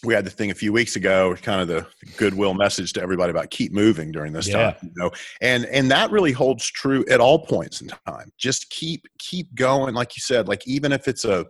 [0.05, 3.31] we had the thing a few weeks ago, kind of the goodwill message to everybody
[3.31, 4.72] about keep moving during this yeah.
[4.72, 8.31] time, you know, and and that really holds true at all points in time.
[8.38, 11.46] Just keep keep going, like you said, like even if it's a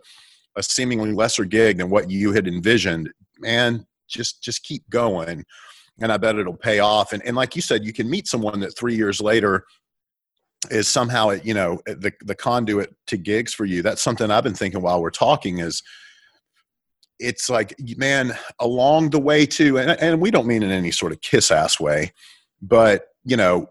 [0.55, 5.43] a seemingly lesser gig than what you had envisioned, man, just just keep going,
[5.99, 7.13] and I bet it'll pay off.
[7.13, 9.65] And and like you said, you can meet someone that three years later
[10.71, 13.81] is somehow it, you know the the conduit to gigs for you.
[13.81, 15.83] That's something I've been thinking while we're talking is
[17.19, 21.11] it's like man along the way too and, and we don't mean in any sort
[21.11, 22.11] of kiss ass way
[22.61, 23.69] but you know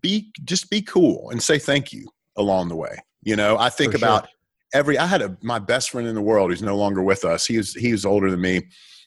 [0.00, 2.06] be just be cool and say thank you
[2.36, 4.80] along the way you know i think For about sure.
[4.80, 7.46] every i had a my best friend in the world who's no longer with us
[7.46, 8.62] he was he was older than me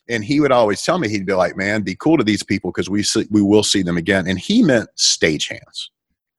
[0.08, 2.70] and he would always tell me he'd be like man be cool to these people
[2.70, 5.88] because we see, we will see them again and he meant stagehands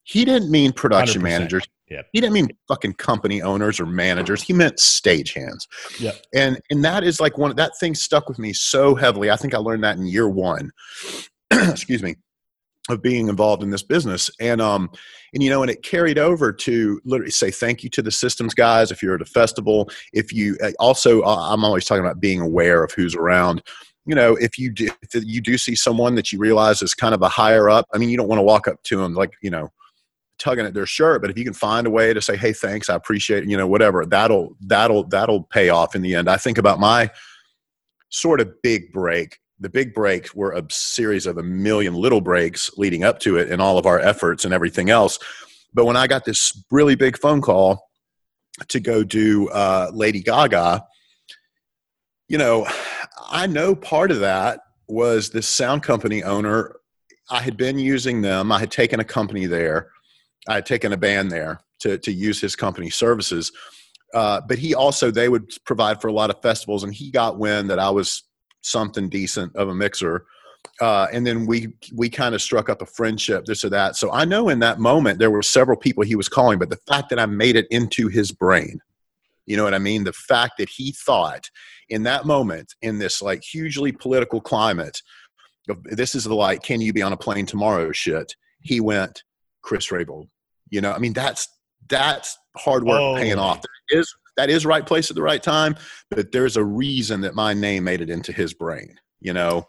[0.08, 1.24] he didn't mean production 100%.
[1.24, 2.02] managers yeah.
[2.12, 4.44] He didn't mean fucking company owners or managers.
[4.44, 5.68] He meant stagehands.
[6.00, 6.12] Yeah.
[6.34, 9.32] And and that is like one that thing stuck with me so heavily.
[9.32, 10.72] I think I learned that in year one.
[11.52, 12.16] excuse me
[12.90, 14.90] of being involved in this business and um
[15.34, 18.54] and you know and it carried over to literally say thank you to the systems
[18.54, 22.22] guys if you're at a festival if you uh, also uh, i'm always talking about
[22.22, 23.62] being aware of who's around
[24.06, 27.14] you know if you do if you do see someone that you realize is kind
[27.14, 29.34] of a higher up i mean you don't want to walk up to them like
[29.42, 29.70] you know
[30.38, 32.90] tugging at their shirt but if you can find a way to say hey thanks
[32.90, 36.30] i appreciate you know whatever that'll that'll that'll pay off in the end.
[36.30, 37.10] I think about my
[38.10, 42.70] sort of big break the big breaks were a series of a million little breaks
[42.78, 45.20] leading up to it and all of our efforts and everything else.
[45.74, 47.90] But when i got this really big phone call
[48.70, 50.84] to go do uh, lady gaga
[52.28, 52.66] you know
[53.30, 56.78] i know part of that was this sound company owner.
[57.30, 58.54] I had been using them.
[58.54, 59.92] I had taken a company there
[60.48, 63.52] I had taken a band there to to use his company services.
[64.14, 67.38] Uh, but he also they would provide for a lot of festivals, and he got
[67.38, 68.24] wind that I was
[68.62, 70.26] something decent of a mixer.
[70.82, 73.96] Uh, and then we we kind of struck up a friendship, this or that.
[73.96, 76.80] So I know in that moment there were several people he was calling, but the
[76.88, 78.80] fact that I made it into his brain,
[79.46, 80.04] you know what I mean?
[80.04, 81.50] The fact that he thought
[81.90, 85.02] in that moment, in this like hugely political climate,
[85.86, 88.36] this is the like, can you be on a plane tomorrow shit?
[88.62, 89.24] He went,
[89.62, 90.28] Chris Rabold.
[90.70, 91.48] You know, I mean, that's
[91.88, 93.16] that's hard work oh.
[93.16, 93.62] paying off.
[93.62, 95.76] That is that is right place at the right time,
[96.12, 99.00] but there's a reason that my name made it into his brain.
[99.20, 99.66] You know,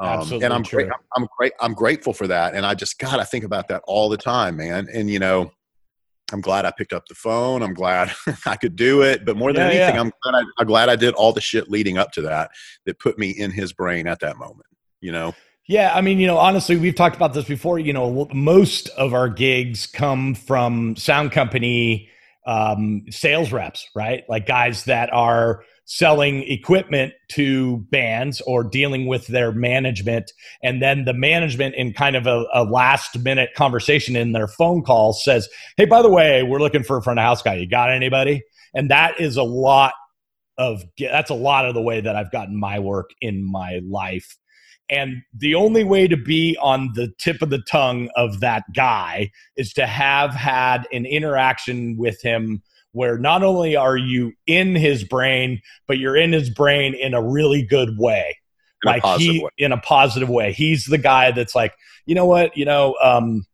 [0.00, 0.86] um, and I'm great.
[0.86, 1.52] I'm, I'm great.
[1.60, 2.54] I'm grateful for that.
[2.54, 4.88] And I just God, I think about that all the time, man.
[4.92, 5.52] And you know,
[6.32, 7.62] I'm glad I picked up the phone.
[7.62, 8.12] I'm glad
[8.46, 9.24] I could do it.
[9.24, 10.00] But more than yeah, anything, yeah.
[10.00, 12.50] I'm glad I, I'm glad I did all the shit leading up to that
[12.86, 14.66] that put me in his brain at that moment.
[15.00, 15.34] You know.
[15.70, 17.78] Yeah, I mean, you know, honestly, we've talked about this before.
[17.78, 22.08] You know, most of our gigs come from sound company
[22.44, 24.24] um, sales reps, right?
[24.28, 30.32] Like guys that are selling equipment to bands or dealing with their management.
[30.60, 34.82] And then the management, in kind of a, a last minute conversation in their phone
[34.82, 37.54] call, says, Hey, by the way, we're looking for a front of house guy.
[37.54, 38.42] You got anybody?
[38.74, 39.94] And that is a lot
[40.58, 44.36] of that's a lot of the way that I've gotten my work in my life
[44.90, 49.30] and the only way to be on the tip of the tongue of that guy
[49.56, 55.04] is to have had an interaction with him where not only are you in his
[55.04, 58.36] brain, but you're in his brain in a really good way.
[58.84, 59.50] In like he way.
[59.58, 60.52] in a positive way.
[60.52, 61.72] He's the guy that's like,
[62.04, 63.46] you know what, you know, um,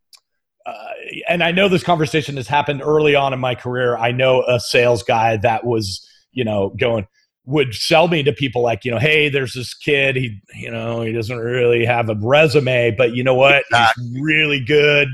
[0.64, 0.88] uh,
[1.29, 3.96] and I know this conversation has happened early on in my career.
[3.96, 7.07] I know a sales guy that was, you know, going,
[7.46, 10.16] would sell me to people like, you know, hey, there's this kid.
[10.16, 13.64] He, you know, he doesn't really have a resume, but you know what?
[13.70, 14.04] Exactly.
[14.04, 15.09] He's really good.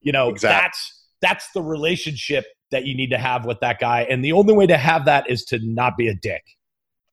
[0.00, 0.62] You know, exactly.
[0.62, 4.02] that's that's the relationship that you need to have with that guy.
[4.02, 6.42] And the only way to have that is to not be a dick.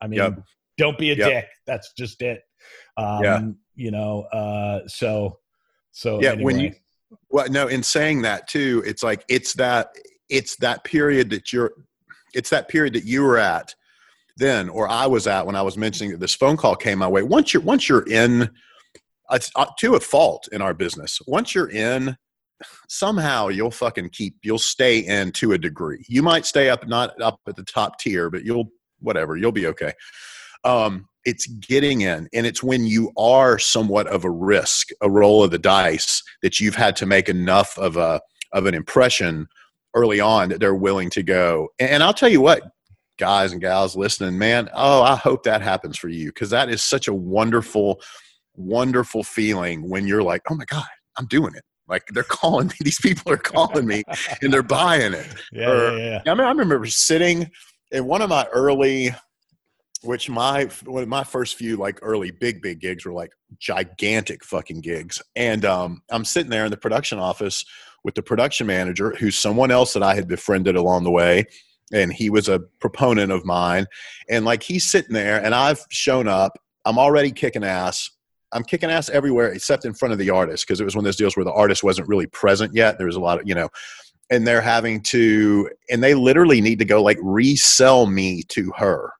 [0.02, 0.40] I mean, yep.
[0.78, 1.30] don't be a yep.
[1.30, 1.46] dick.
[1.68, 2.42] That's just it.
[2.98, 3.42] Um, yeah.
[3.76, 5.40] you know, uh, so
[5.92, 6.44] so yeah, anyway.
[6.44, 6.74] when you
[7.30, 9.90] well, no, in saying that too, it's like it's that
[10.30, 11.74] it's that period that you're
[12.34, 13.76] it's that period that you were at
[14.42, 17.08] then or I was at when I was mentioning that this phone call came my
[17.08, 17.24] way.
[17.24, 18.50] Once you're once you're in,
[19.32, 21.20] it's uh, to a fault in our business.
[21.28, 22.18] Once you're in,
[22.90, 26.04] somehow you'll fucking keep you'll stay in to a degree.
[26.08, 29.68] You might stay up not up at the top tier, but you'll whatever you'll be
[29.68, 29.94] okay.
[30.64, 35.44] Um, it's getting in and it's when you are somewhat of a risk a roll
[35.44, 38.20] of the dice that you've had to make enough of a
[38.54, 39.48] of an impression
[39.96, 42.64] early on that they're willing to go and i'll tell you what
[43.22, 46.84] guys and gals listening man oh i hope that happens for you because that is
[46.84, 48.02] such a wonderful
[48.56, 50.84] wonderful feeling when you're like oh my god
[51.18, 51.64] i'm doing it.
[51.88, 54.04] Like they're calling me these people are calling me
[54.42, 55.28] and they're buying it.
[55.52, 56.32] Yeah, or, yeah, yeah.
[56.32, 57.52] I, mean, I remember sitting
[57.92, 59.14] in one of my early
[60.04, 64.44] which my one of my first few like early big big gigs were like gigantic
[64.44, 65.22] fucking gigs.
[65.36, 67.64] And um, i'm sitting there in the production office
[68.04, 71.46] with the production manager who's someone else that i had befriended along the way
[71.94, 73.86] and he was a proponent of mine
[74.30, 78.10] and like he's sitting there and i've shown up i'm already kicking ass
[78.54, 81.06] i'm kicking ass everywhere except in front of the artist because it was one of
[81.06, 83.56] those deals where the artist wasn't really present yet there was a lot of you
[83.56, 83.70] know
[84.30, 89.14] and they're having to and they literally need to go like resell me to her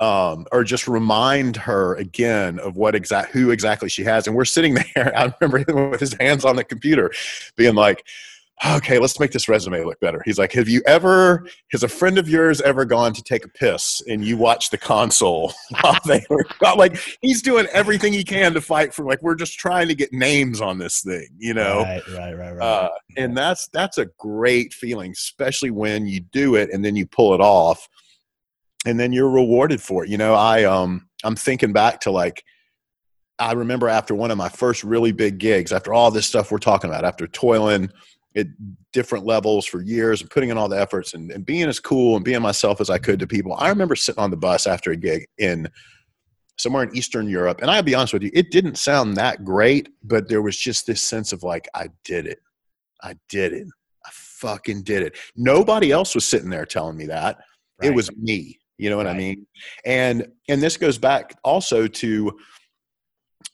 [0.00, 4.26] um, or just remind her again of what exact who exactly she has.
[4.26, 5.16] And we're sitting there.
[5.16, 7.10] I remember him with his hands on the computer,
[7.56, 8.04] being like,
[8.64, 11.46] "Okay, let's make this resume look better." He's like, "Have you ever?
[11.72, 14.78] Has a friend of yours ever gone to take a piss and you watch the
[14.78, 16.46] console while they were
[16.76, 19.04] like?" He's doing everything he can to fight for.
[19.04, 21.82] Like we're just trying to get names on this thing, you know?
[21.82, 22.62] Right, right, right, right.
[22.62, 27.06] Uh, and that's that's a great feeling, especially when you do it and then you
[27.06, 27.88] pull it off
[28.86, 30.10] and then you're rewarded for it.
[30.10, 32.42] You know, I um I'm thinking back to like
[33.38, 36.58] I remember after one of my first really big gigs, after all this stuff we're
[36.58, 37.90] talking about, after toiling
[38.36, 38.46] at
[38.92, 42.16] different levels for years and putting in all the efforts and, and being as cool
[42.16, 43.54] and being myself as I could to people.
[43.54, 45.68] I remember sitting on the bus after a gig in
[46.58, 47.60] somewhere in Eastern Europe.
[47.60, 50.86] And I'll be honest with you, it didn't sound that great, but there was just
[50.86, 52.38] this sense of like, I did it.
[53.02, 53.66] I did it.
[54.04, 55.16] I fucking did it.
[55.34, 57.38] Nobody else was sitting there telling me that.
[57.80, 57.90] Right.
[57.90, 58.58] It was me.
[58.78, 59.14] You know what right.
[59.14, 59.46] I mean?
[59.84, 62.36] And and this goes back also to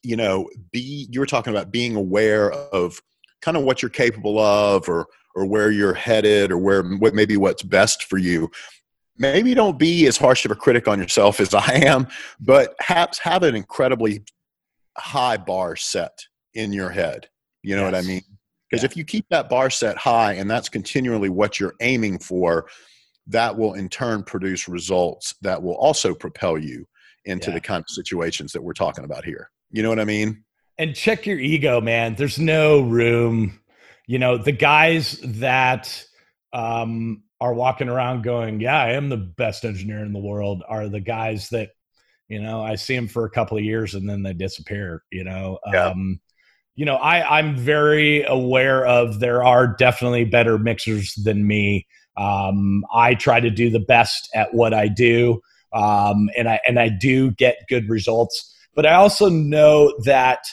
[0.03, 3.01] you know, be you were talking about being aware of
[3.43, 7.37] kind of what you're capable of or or where you're headed or where what maybe
[7.37, 8.51] what's best for you.
[9.19, 12.07] Maybe don't be as harsh of a critic on yourself as I am,
[12.41, 14.25] but have have an incredibly
[14.97, 17.29] high bar set in your head.
[17.63, 17.93] You know yes.
[17.93, 18.23] what I mean?
[18.71, 18.91] Because yeah.
[18.91, 22.67] if you keep that bar set high and that's continually what you're aiming for,
[23.27, 26.87] that will in turn produce results that will also propel you
[27.25, 27.55] into yeah.
[27.55, 29.51] the kind of situations that we're talking about here.
[29.71, 30.45] You know what I mean?
[30.79, 32.15] And check your ego, man.
[32.15, 33.61] There's no room.
[34.07, 36.05] You know, the guys that
[36.53, 40.89] um, are walking around going, Yeah, I am the best engineer in the world, are
[40.89, 41.71] the guys that,
[42.29, 45.25] you know, I see them for a couple of years and then they disappear, you
[45.25, 45.59] know.
[45.73, 45.89] Yeah.
[45.89, 46.21] Um,
[46.75, 52.85] you know, I, I'm very aware of there are definitely better mixers than me um,
[52.93, 55.41] I try to do the best at what I do,
[55.73, 58.55] um, and I and I do get good results.
[58.75, 60.45] But I also know that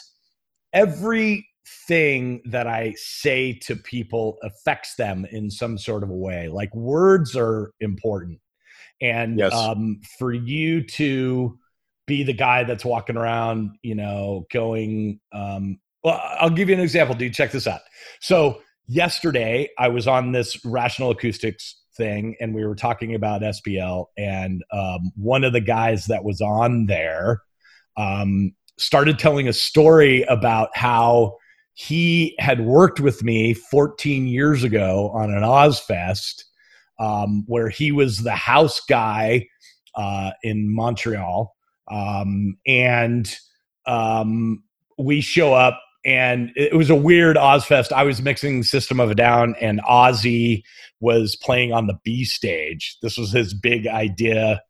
[0.73, 6.47] everything that I say to people affects them in some sort of a way.
[6.47, 8.39] Like words are important,
[9.01, 9.53] and yes.
[9.53, 11.57] um, for you to
[12.05, 15.19] be the guy that's walking around, you know, going.
[15.31, 17.33] Um, well, I'll give you an example, dude.
[17.33, 17.81] Check this out.
[18.19, 24.05] So yesterday I was on this rational acoustics thing and we were talking about SPL
[24.17, 27.43] and um, one of the guys that was on there
[27.97, 31.37] um, started telling a story about how
[31.73, 36.43] he had worked with me 14 years ago on an Ozzfest
[36.99, 39.47] um, where he was the house guy
[39.95, 41.55] uh, in Montreal
[41.89, 43.35] um, and
[43.85, 44.63] um,
[44.97, 47.91] we show up and it was a weird Ozzfest.
[47.91, 50.63] I was mixing System of a Down, and Ozzy
[51.01, 52.97] was playing on the B stage.
[53.01, 54.61] This was his big idea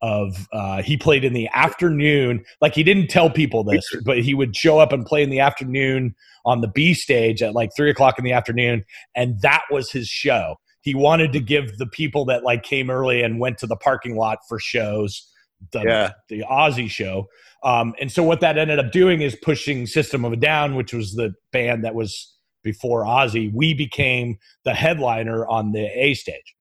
[0.00, 2.44] of uh, he played in the afternoon.
[2.60, 5.40] Like he didn't tell people this, but he would show up and play in the
[5.40, 8.84] afternoon on the B stage at like three o'clock in the afternoon,
[9.14, 10.56] and that was his show.
[10.80, 14.16] He wanted to give the people that like came early and went to the parking
[14.16, 15.28] lot for shows
[15.72, 16.12] the yeah.
[16.28, 17.28] the Ozzy show.
[17.62, 20.92] Um, and so what that ended up doing is pushing System of a Down, which
[20.92, 23.52] was the band that was before Ozzy.
[23.52, 26.54] We became the headliner on the A stage.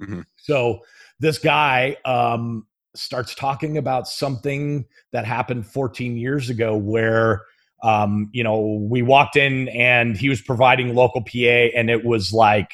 [0.00, 0.20] Mm-hmm.
[0.36, 0.80] So
[1.20, 7.42] this guy um, starts talking about something that happened 14 years ago where
[7.82, 12.32] um, you know we walked in and he was providing local pa and it was
[12.32, 12.70] like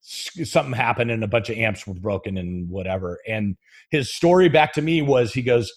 [0.00, 3.56] something happened and a bunch of amps were broken and whatever and
[3.90, 5.72] his story back to me was he goes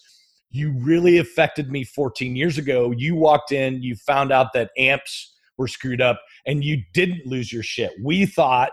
[0.50, 2.90] you really affected me 14 years ago.
[2.90, 7.52] You walked in, you found out that amps were screwed up, and you didn't lose
[7.52, 7.92] your shit.
[8.02, 8.72] We thought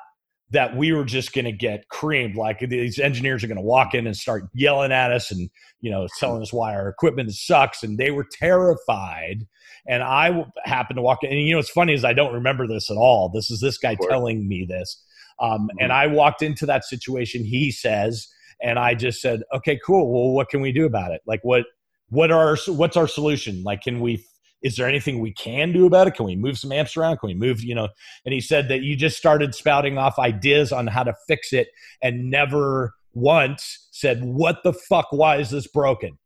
[0.52, 2.36] that we were just going to get creamed.
[2.36, 5.50] Like these engineers are going to walk in and start yelling at us and,
[5.82, 7.84] you know, telling us why our equipment sucks.
[7.84, 9.45] And they were terrified.
[9.88, 11.32] And I happened to walk in.
[11.32, 13.30] And, you know, what's funny is I don't remember this at all.
[13.30, 15.04] This is this guy telling me this.
[15.39, 15.78] Um, mm-hmm.
[15.82, 18.28] And I walked into that situation, he says,
[18.62, 20.12] and I just said, okay, cool.
[20.12, 21.22] Well, what can we do about it?
[21.28, 21.66] Like, what,
[22.10, 23.64] what are, what's our solution?
[23.64, 24.26] Like, can we
[24.62, 26.16] is there anything we can do about it?
[26.16, 27.18] Can we move some amps around?
[27.18, 27.89] Can we move, you know?
[28.26, 31.70] And he said that you just started spouting off ideas on how to fix it
[32.01, 35.08] and never once said, What the fuck?
[35.12, 36.18] Why is this broken?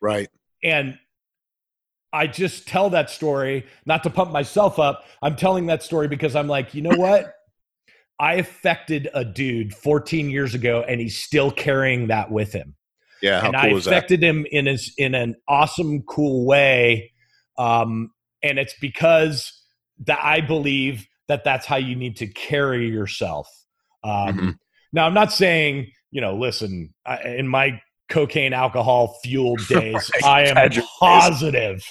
[0.00, 0.28] Right.
[0.62, 0.98] And
[2.12, 5.04] I just tell that story, not to pump myself up.
[5.20, 7.34] I'm telling that story because I'm like, you know what?
[8.20, 12.76] I affected a dude 14 years ago and he's still carrying that with him.
[13.20, 17.13] Yeah, and cool I affected him in his in an awesome, cool way
[17.58, 18.10] um,
[18.42, 19.52] and it's because
[20.06, 23.48] that I believe that that's how you need to carry yourself.
[24.02, 24.50] Um, mm-hmm.
[24.92, 30.24] Now, I'm not saying, you know, listen, I, in my cocaine alcohol fueled days, right.
[30.24, 31.82] I am positive,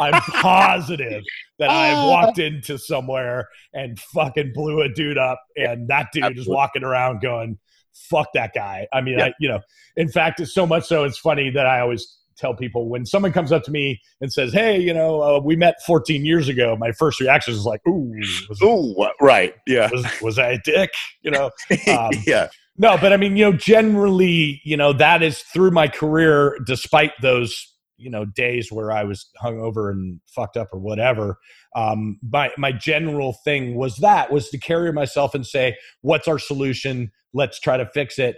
[0.00, 1.22] I'm positive
[1.58, 6.42] that I've walked into somewhere and fucking blew a dude up, and that dude Absolutely.
[6.42, 7.58] is walking around going,
[7.92, 8.86] fuck that guy.
[8.92, 9.60] I mean, I, you know,
[9.96, 13.32] in fact, it's so much so it's funny that I always tell people when someone
[13.32, 16.76] comes up to me and says, "Hey, you know, uh, we met 14 years ago,"
[16.76, 18.12] my first reaction is like, "Ooh,
[18.48, 20.90] was, ooh, right, yeah, was, was I a dick?"
[21.22, 21.50] You know,
[21.88, 22.48] um, yeah.
[22.78, 27.10] No, but I mean, you know, generally, you know, that is through my career, despite
[27.20, 31.38] those, you know, days where I was hungover and fucked up or whatever.
[31.74, 36.38] Um, my my general thing was that was to carry myself and say, "What's our
[36.38, 37.10] solution?
[37.34, 38.36] Let's try to fix it."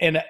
[0.00, 0.22] And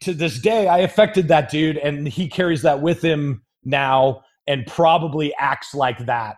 [0.00, 4.66] to this day, I affected that dude, and he carries that with him now, and
[4.66, 6.36] probably acts like that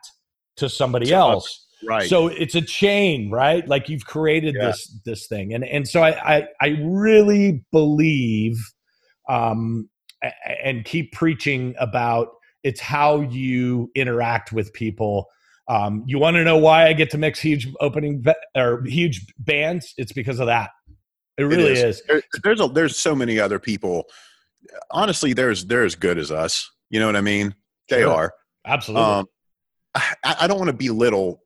[0.56, 1.66] to somebody so, else.
[1.86, 2.08] Right.
[2.08, 3.66] So it's a chain, right?
[3.66, 4.66] Like you've created yeah.
[4.66, 8.56] this this thing, and and so I I, I really believe,
[9.28, 9.88] um,
[10.62, 12.28] and keep preaching about
[12.62, 15.26] it's how you interact with people.
[15.68, 18.24] Um, you want to know why I get to mix huge opening
[18.56, 19.94] or huge bands?
[19.96, 20.70] It's because of that.
[21.36, 22.00] It really it is.
[22.00, 22.02] is.
[22.06, 24.04] There, there's a, there's so many other people.
[24.90, 26.70] Honestly, there's they're as good as us.
[26.90, 27.54] You know what I mean?
[27.88, 28.10] They sure.
[28.10, 28.34] are
[28.66, 29.04] absolutely.
[29.04, 29.26] Um,
[29.94, 31.42] I, I, don't want to belittle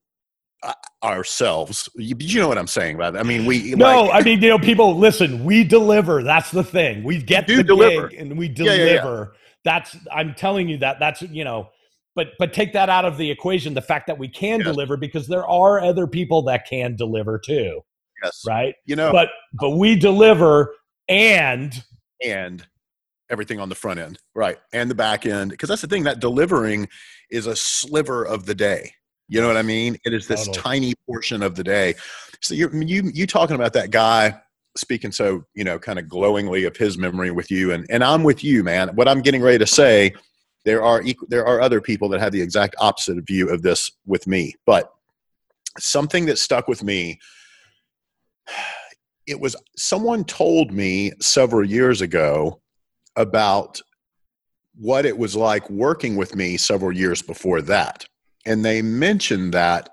[0.62, 0.72] uh,
[1.02, 1.88] ourselves.
[1.96, 3.16] You, you, know what I'm saying about?
[3.16, 4.04] I mean, we no.
[4.04, 5.44] Like, I mean, you know, people listen.
[5.44, 6.22] We deliver.
[6.22, 7.02] That's the thing.
[7.02, 8.08] We get the deliver.
[8.08, 8.76] gig and we deliver.
[8.76, 9.24] Yeah, yeah, yeah.
[9.64, 9.96] That's.
[10.12, 10.98] I'm telling you that.
[10.98, 11.70] That's you know.
[12.14, 13.74] But but take that out of the equation.
[13.74, 14.68] The fact that we can yes.
[14.68, 17.82] deliver because there are other people that can deliver too.
[18.22, 18.42] Yes.
[18.46, 18.74] Right.
[18.84, 20.74] You know, but but we deliver
[21.08, 21.82] and
[22.24, 22.66] and
[23.30, 26.04] everything on the front end, right, and the back end, because that's the thing.
[26.04, 26.88] That delivering
[27.30, 28.92] is a sliver of the day.
[29.28, 29.98] You know what I mean?
[30.04, 30.62] It is this totally.
[30.62, 31.94] tiny portion of the day.
[32.40, 34.40] So you you you talking about that guy
[34.76, 38.22] speaking so you know kind of glowingly of his memory with you, and and I'm
[38.22, 38.88] with you, man.
[38.94, 40.14] What I'm getting ready to say,
[40.64, 44.26] there are there are other people that have the exact opposite view of this with
[44.26, 44.92] me, but
[45.78, 47.18] something that stuck with me
[49.26, 52.60] it was someone told me several years ago
[53.16, 53.80] about
[54.74, 58.06] what it was like working with me several years before that.
[58.46, 59.90] And they mentioned that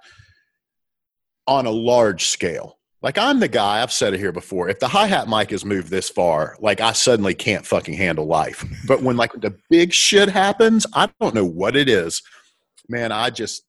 [1.47, 2.77] on a large scale.
[3.01, 4.69] Like I'm the guy, I've said it here before.
[4.69, 8.65] If the hi-hat mic has moved this far, like I suddenly can't fucking handle life.
[8.87, 12.23] But when like the big shit happens, I don't know what it is.
[12.87, 13.63] Man, I just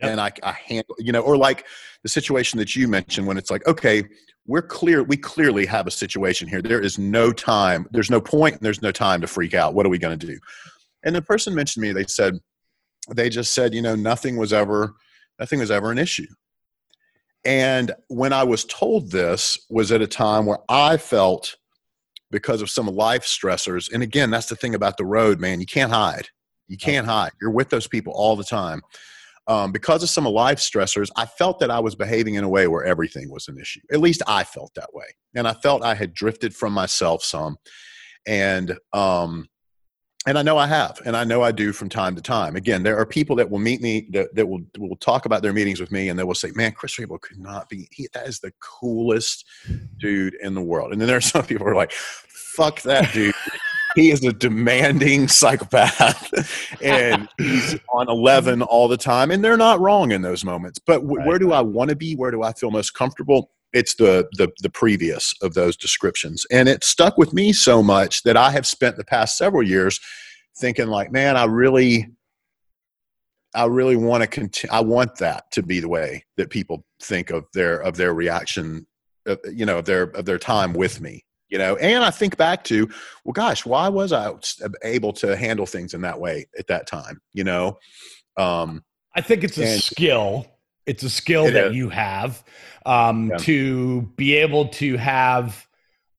[0.00, 0.10] yep.
[0.10, 1.66] and I, I handle, you know, or like
[2.02, 4.04] the situation that you mentioned when it's like, okay,
[4.46, 6.60] we're clear, we clearly have a situation here.
[6.60, 9.74] There is no time, there's no point, and there's no time to freak out.
[9.74, 10.38] What are we going to do?
[11.04, 12.34] And the person mentioned me, they said,
[13.14, 14.94] they just said, you know, nothing was ever,
[15.38, 16.26] nothing was ever an issue.
[17.44, 21.56] And when I was told this was at a time where I felt
[22.30, 23.92] because of some life stressors.
[23.92, 25.60] And again, that's the thing about the road, man.
[25.60, 26.28] You can't hide.
[26.66, 27.30] You can't hide.
[27.40, 28.82] You're with those people all the time
[29.46, 32.66] um, because of some life stressors, I felt that I was behaving in a way
[32.66, 33.80] where everything was an issue.
[33.92, 35.06] At least I felt that way.
[35.34, 37.56] And I felt I had drifted from myself some.
[38.26, 39.48] And, um,
[40.26, 42.56] and I know I have, and I know I do from time to time.
[42.56, 45.52] Again, there are people that will meet me that, that will will talk about their
[45.52, 47.88] meetings with me, and they will say, "Man, Chris Rabold could not be.
[47.92, 49.44] He, that is the coolest
[49.98, 53.12] dude in the world." And then there are some people who are like, "Fuck that
[53.12, 53.34] dude."
[53.94, 56.32] He is a demanding psychopath
[56.82, 61.00] and he's on 11 all the time and they're not wrong in those moments but
[61.00, 61.26] w- right.
[61.26, 64.48] where do i want to be where do i feel most comfortable it's the, the
[64.60, 68.66] the previous of those descriptions and it stuck with me so much that i have
[68.66, 70.00] spent the past several years
[70.58, 72.08] thinking like man i really
[73.54, 74.74] I really want to continue.
[74.74, 78.86] I want that to be the way that people think of their of their reaction,
[79.28, 81.24] uh, you know, of their of their time with me.
[81.54, 82.88] You know, and I think back to,
[83.22, 84.32] well, gosh, why was I
[84.82, 87.20] able to handle things in that way at that time?
[87.32, 87.78] You know,
[88.36, 88.82] um,
[89.14, 90.46] I think it's a and, skill.
[90.84, 91.76] It's a skill it that is.
[91.76, 92.42] you have
[92.84, 93.36] um, yeah.
[93.36, 95.64] to be able to have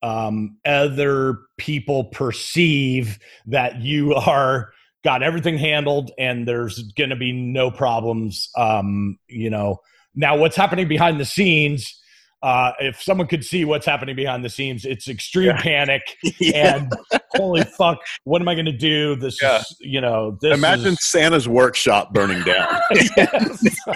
[0.01, 4.71] um, other people perceive that you are
[5.03, 8.47] got everything handled and there's going to be no problems.
[8.55, 9.81] Um, you know,
[10.15, 12.01] now what's happening behind the scenes
[12.45, 15.61] uh, if someone could see what's happening behind the scenes, it's extreme yeah.
[15.63, 16.75] panic yeah.
[16.75, 16.93] and
[17.31, 19.15] holy fuck, what am I going to do?
[19.15, 19.61] This yeah.
[19.61, 21.09] is, you know, this imagine is...
[21.09, 22.79] Santa's workshop burning down.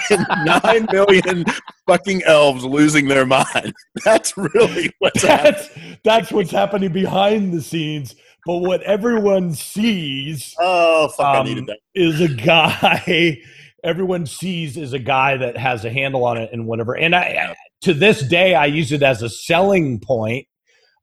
[0.46, 1.46] Nine million
[1.86, 3.72] fucking elves losing their mind.
[4.04, 5.98] That's really what's that's, happening.
[6.04, 8.16] That's what's happening behind the scenes.
[8.48, 11.78] But what everyone sees, oh fuck, um, I needed that.
[11.94, 13.44] is a guy
[13.84, 16.98] everyone sees is a guy that has a handle on it and whatever.
[16.98, 20.48] And I, to this day, I use it as a selling point.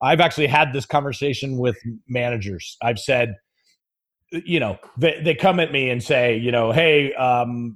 [0.03, 2.77] I've actually had this conversation with managers.
[2.83, 3.37] I've said,
[4.31, 7.12] you know, they, they come at me and say, you know, hey,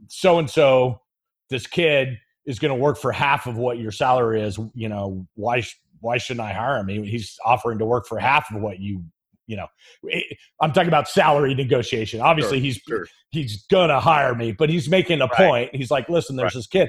[0.09, 1.01] so and so,
[1.49, 4.59] this kid is going to work for half of what your salary is.
[4.75, 5.63] You know, why
[6.01, 6.89] why shouldn't I hire him?
[6.89, 9.05] He's offering to work for half of what you
[9.51, 9.67] you know
[10.11, 10.21] eh,
[10.63, 13.07] i'm talking about salary negotiation obviously sure, he's sure.
[13.31, 15.37] he's gonna hire me but he's making a right.
[15.37, 16.59] point he's like listen there's right.
[16.61, 16.89] this kid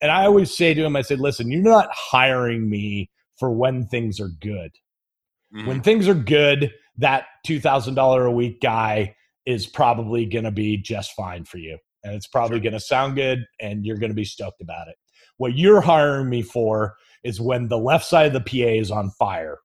[0.00, 3.86] and I always say to him, I said, listen, you're not hiring me for when
[3.86, 4.72] things are good.
[5.54, 5.66] Mm-hmm.
[5.66, 9.14] When things are good, that $2,000 a week guy
[9.46, 11.78] is probably going to be just fine for you.
[12.04, 12.62] And it's probably sure.
[12.62, 14.96] going to sound good and you're going to be stoked about it.
[15.38, 16.94] What you're hiring me for
[17.24, 19.58] is when the left side of the PA is on fire.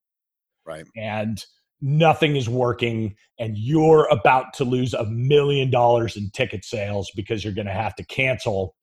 [0.65, 0.86] Right.
[0.95, 1.43] And
[1.81, 7.43] nothing is working and you're about to lose a million dollars in ticket sales because
[7.43, 8.75] you're going to have to cancel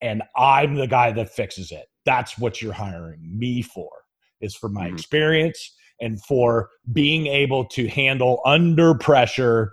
[0.00, 1.86] and I'm the guy that fixes it.
[2.04, 3.90] That's what you're hiring me for,
[4.40, 4.94] is for my mm-hmm.
[4.94, 9.72] experience and for being able to handle under pressure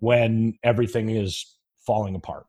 [0.00, 1.56] when everything is
[1.86, 2.46] falling apart.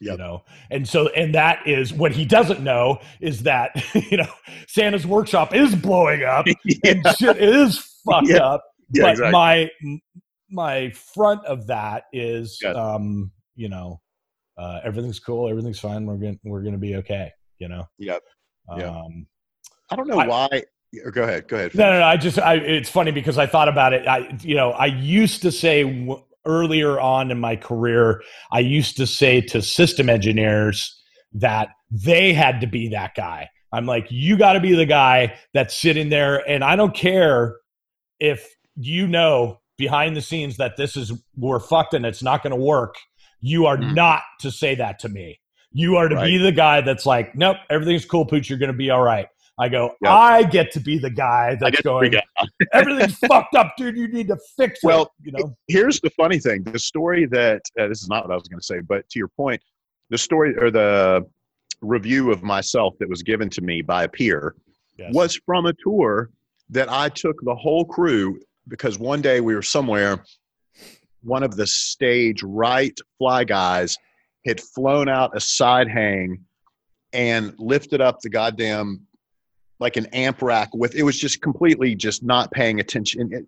[0.00, 0.12] Yep.
[0.12, 3.70] You know, and so, and that is what he doesn't know is that,
[4.10, 4.32] you know,
[4.66, 6.76] Santa's workshop is blowing up yeah.
[6.84, 7.78] and shit is
[8.08, 8.38] fucked yeah.
[8.38, 8.64] up.
[8.92, 9.32] Yeah, but exactly.
[9.32, 9.70] my,
[10.50, 14.00] my front of that is, um, you know,
[14.60, 16.04] uh, everything's cool, everything's fine.
[16.06, 17.30] We're gonna we're gonna be okay.
[17.58, 17.84] You know.
[17.98, 18.22] Yep.
[18.76, 18.90] Yeah.
[18.90, 19.26] Um,
[19.90, 20.62] I don't know I, why.
[21.12, 21.48] Go ahead.
[21.48, 21.74] Go ahead.
[21.74, 22.04] No, no, no.
[22.04, 24.08] I just, I, it's funny because I thought about it.
[24.08, 28.96] I, you know, I used to say w- earlier on in my career, I used
[28.96, 31.00] to say to system engineers
[31.34, 33.48] that they had to be that guy.
[33.72, 37.56] I'm like, you got to be the guy that's sitting there, and I don't care
[38.18, 42.50] if you know behind the scenes that this is we're fucked and it's not going
[42.50, 42.96] to work
[43.40, 43.94] you are mm.
[43.94, 45.40] not to say that to me.
[45.72, 46.26] You are to right.
[46.26, 48.48] be the guy that's like, nope, everything's cool, Pooch.
[48.48, 49.28] You're going to be all right.
[49.58, 50.10] I go, yep.
[50.10, 52.14] I get to be the guy that's going,
[52.72, 53.96] everything's fucked up, dude.
[53.96, 55.08] You need to fix well, it.
[55.22, 58.36] You know, here's the funny thing: the story that uh, this is not what I
[58.36, 59.60] was going to say, but to your point,
[60.08, 61.26] the story or the
[61.82, 64.54] review of myself that was given to me by a peer
[64.96, 65.12] yes.
[65.12, 66.30] was from a tour
[66.70, 68.38] that I took the whole crew
[68.68, 70.24] because one day we were somewhere
[71.22, 73.96] one of the stage right fly guys
[74.46, 76.42] had flown out a side hang
[77.12, 79.00] and lifted up the goddamn
[79.78, 83.46] like an amp rack with it was just completely just not paying attention it,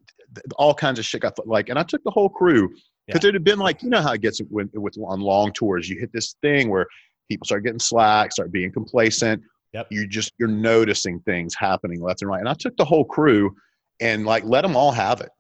[0.57, 2.69] all kinds of shit got like and i took the whole crew
[3.07, 3.29] because yeah.
[3.29, 5.99] it had been like you know how it gets with, with on long tours you
[5.99, 6.87] hit this thing where
[7.29, 9.43] people start getting slack start being complacent
[9.73, 9.87] yep.
[9.91, 13.55] you just you're noticing things happening left and right and i took the whole crew
[14.01, 15.31] and like let them all have it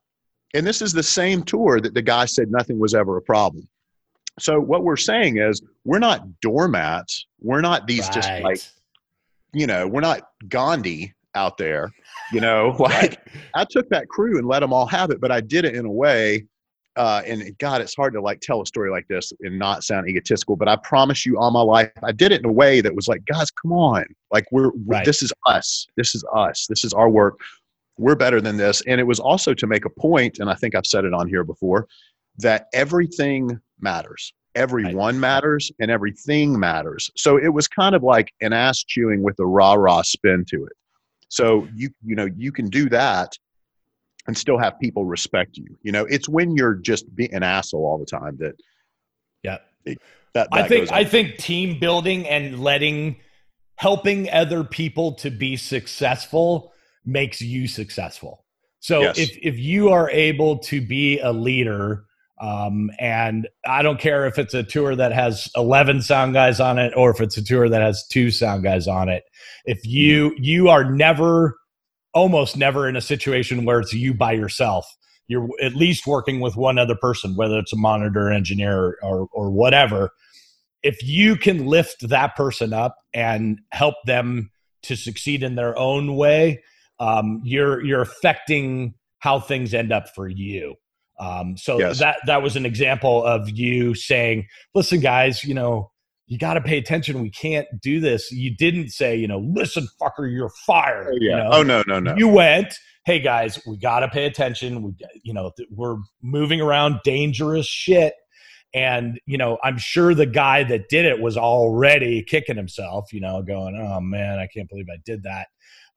[0.54, 3.68] and this is the same tour that the guy said nothing was ever a problem.
[4.38, 7.26] So what we're saying is we're not doormats.
[7.40, 8.12] We're not these right.
[8.12, 8.60] just like,
[9.52, 11.92] you know, we're not Gandhi out there.
[12.32, 13.18] You know, like right.
[13.54, 15.84] I took that crew and let them all have it, but I did it in
[15.84, 16.46] a way.
[16.94, 20.08] Uh, and God, it's hard to like tell a story like this and not sound
[20.08, 20.56] egotistical.
[20.56, 23.08] But I promise you, all my life, I did it in a way that was
[23.08, 25.02] like, guys, come on, like we're, right.
[25.02, 25.86] this is us.
[25.96, 26.66] This is us.
[26.68, 27.40] This is our work
[27.98, 28.82] we're better than this.
[28.86, 31.28] And it was also to make a point, and I think I've said it on
[31.28, 31.86] here before,
[32.38, 34.32] that everything matters.
[34.54, 35.20] Everyone right.
[35.20, 37.10] matters and everything matters.
[37.16, 40.64] So it was kind of like an ass chewing with a rah rah spin to
[40.64, 40.72] it.
[41.28, 43.32] So you you know you can do that
[44.26, 45.78] and still have people respect you.
[45.82, 48.54] You know, it's when you're just being an asshole all the time that
[49.42, 49.58] yeah.
[49.84, 49.98] That,
[50.34, 53.16] that I think I think team building and letting
[53.76, 56.71] helping other people to be successful
[57.04, 58.44] makes you successful.
[58.80, 59.18] So yes.
[59.18, 62.04] if if you are able to be a leader,
[62.40, 66.76] Um, and I don't care if it's a tour that has 11 sound guys on
[66.78, 69.22] it or if it's a tour that has two sound guys on it.
[69.64, 71.56] If you you are never
[72.14, 74.86] almost never in a situation where it's you by yourself.
[75.28, 79.50] You're at least working with one other person, whether it's a monitor engineer or, or
[79.50, 80.10] whatever.
[80.82, 84.50] If you can lift that person up and help them
[84.82, 86.62] to succeed in their own way,
[87.00, 90.74] um, you're you're affecting how things end up for you.
[91.18, 91.98] Um, so yes.
[92.00, 95.92] that that was an example of you saying, "Listen, guys, you know,
[96.32, 97.20] you got to pay attention.
[97.20, 98.32] We can't do this.
[98.32, 101.08] You didn't say, you know, listen, fucker, you're fired.
[101.12, 101.30] Oh, yeah.
[101.30, 101.50] You know?
[101.52, 102.16] oh no, no, no.
[102.16, 102.74] You went,
[103.04, 104.82] hey guys, we got to pay attention.
[104.82, 108.14] We, you know, we're moving around dangerous shit.
[108.74, 113.12] And you know, I'm sure the guy that did it was already kicking himself.
[113.12, 115.48] You know, going, oh man, I can't believe I did that.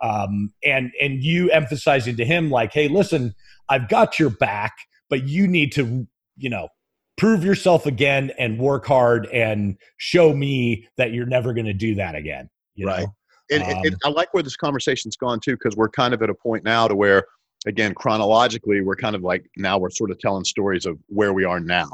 [0.01, 3.33] Um, and and you emphasizing to him like, hey, listen,
[3.69, 4.73] I've got your back,
[5.09, 6.69] but you need to, you know,
[7.17, 11.95] prove yourself again and work hard and show me that you're never going to do
[11.95, 12.49] that again.
[12.87, 13.07] right.
[13.51, 16.29] And, um, and, I like where this conversation's gone too, because we're kind of at
[16.29, 17.25] a point now to where,
[17.67, 21.45] again, chronologically, we're kind of like now we're sort of telling stories of where we
[21.45, 21.89] are now.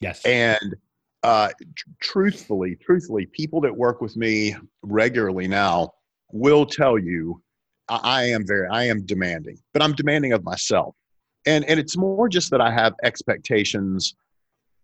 [0.00, 0.22] Yes.
[0.26, 0.76] And
[1.22, 5.92] uh, tr- truthfully, truthfully, people that work with me regularly now
[6.32, 7.40] will tell you
[7.88, 10.94] I, I am very, I am demanding, but I'm demanding of myself.
[11.46, 14.14] And, and it's more just that I have expectations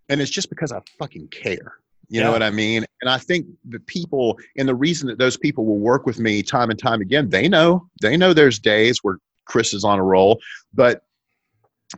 [0.08, 1.74] and it's just because I fucking care.
[2.08, 2.24] You yeah.
[2.24, 2.86] know what I mean?
[3.02, 6.42] And I think the people, and the reason that those people will work with me
[6.42, 10.02] time and time again, they know, they know there's days where Chris is on a
[10.02, 10.40] roll,
[10.72, 11.02] but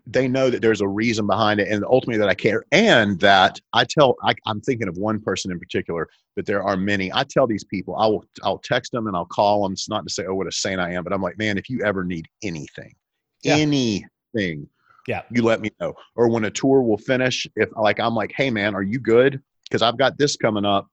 [0.07, 2.65] they know that there's a reason behind it and ultimately that I care.
[2.71, 6.77] And that I tell, I, am thinking of one person in particular, but there are
[6.77, 7.13] many.
[7.13, 9.73] I tell these people, I will, I'll text them and I'll call them.
[9.73, 11.69] It's not to say, oh, what a saint I am, but I'm like, man, if
[11.69, 12.95] you ever need anything,
[13.43, 13.57] yeah.
[13.57, 14.69] anything,
[15.07, 18.33] yeah you let me know or when a tour will finish if like i'm like
[18.37, 20.89] hey man are you good because i've got this coming up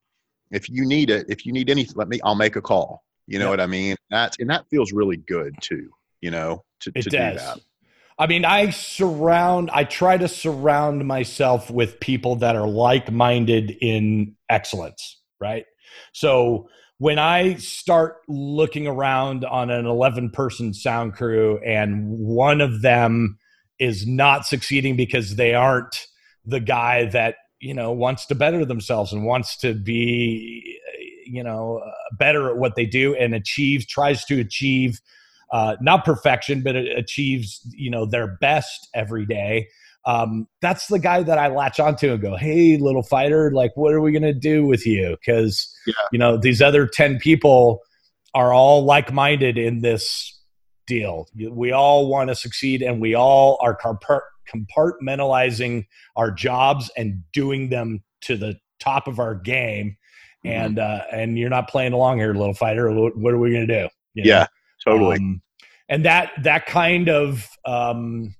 [0.51, 3.37] if you need it if you need anything let me i'll make a call you
[3.37, 3.49] know yeah.
[3.51, 5.89] what i mean that's and that feels really good too
[6.21, 7.33] you know to, it to does.
[7.33, 7.59] do that
[8.19, 13.77] I mean, I surround, I try to surround myself with people that are like minded
[13.79, 15.65] in excellence, right?
[16.13, 22.81] So when I start looking around on an 11 person sound crew and one of
[22.81, 23.37] them
[23.79, 26.07] is not succeeding because they aren't
[26.45, 30.79] the guy that you know wants to better themselves and wants to be
[31.25, 31.83] you know
[32.17, 34.99] better at what they do and achieves tries to achieve
[35.51, 39.67] uh, not perfection but it achieves you know their best every day
[40.05, 43.93] um, that's the guy that I latch onto and go, "Hey, little fighter, like, what
[43.93, 45.95] are we gonna do with you?" Because yeah.
[46.13, 47.81] you know these other ten people
[48.33, 50.37] are all like-minded in this
[50.87, 51.27] deal.
[51.35, 55.85] We all want to succeed and we all are compartmentalizing
[56.15, 59.97] our jobs and doing them to the top of our game.
[60.45, 60.47] Mm-hmm.
[60.47, 62.89] And uh, and you're not playing along here, little fighter.
[62.91, 63.89] What are we going to do?
[64.13, 64.29] You know?
[64.29, 64.47] Yeah,
[64.85, 65.17] totally.
[65.17, 65.41] Um,
[65.89, 68.35] and that that kind of um,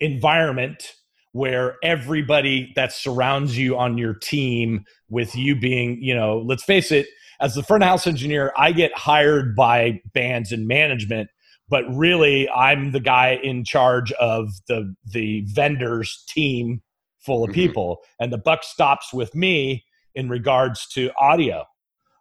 [0.00, 0.94] environment
[1.32, 6.90] where everybody that surrounds you on your team with you being, you know, let's face
[6.90, 7.06] it,
[7.40, 11.28] as the front house engineer, I get hired by bands and management
[11.68, 16.82] but really I'm the guy in charge of the the vendors team
[17.18, 17.54] full of mm-hmm.
[17.60, 19.84] people and the buck stops with me
[20.14, 21.64] in regards to audio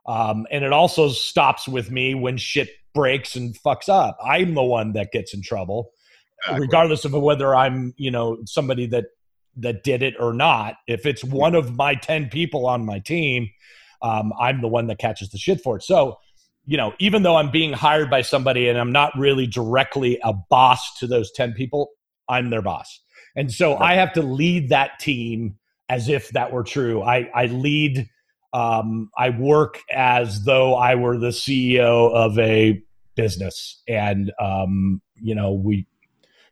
[0.07, 4.63] um, and it also stops with me when shit breaks and fucks up i'm the
[4.63, 5.91] one that gets in trouble
[6.41, 6.65] exactly.
[6.65, 9.05] regardless of whether i'm you know somebody that
[9.55, 13.49] that did it or not if it's one of my 10 people on my team
[14.01, 16.17] um, i'm the one that catches the shit for it so
[16.65, 20.33] you know, even though I'm being hired by somebody and I'm not really directly a
[20.33, 21.89] boss to those 10 people,
[22.27, 23.01] I'm their boss.
[23.35, 25.57] And so I have to lead that team
[25.89, 27.03] as if that were true.
[27.03, 28.09] I, I lead,
[28.53, 32.81] um, I work as though I were the CEO of a
[33.15, 33.81] business.
[33.87, 35.87] And, um, you know, we,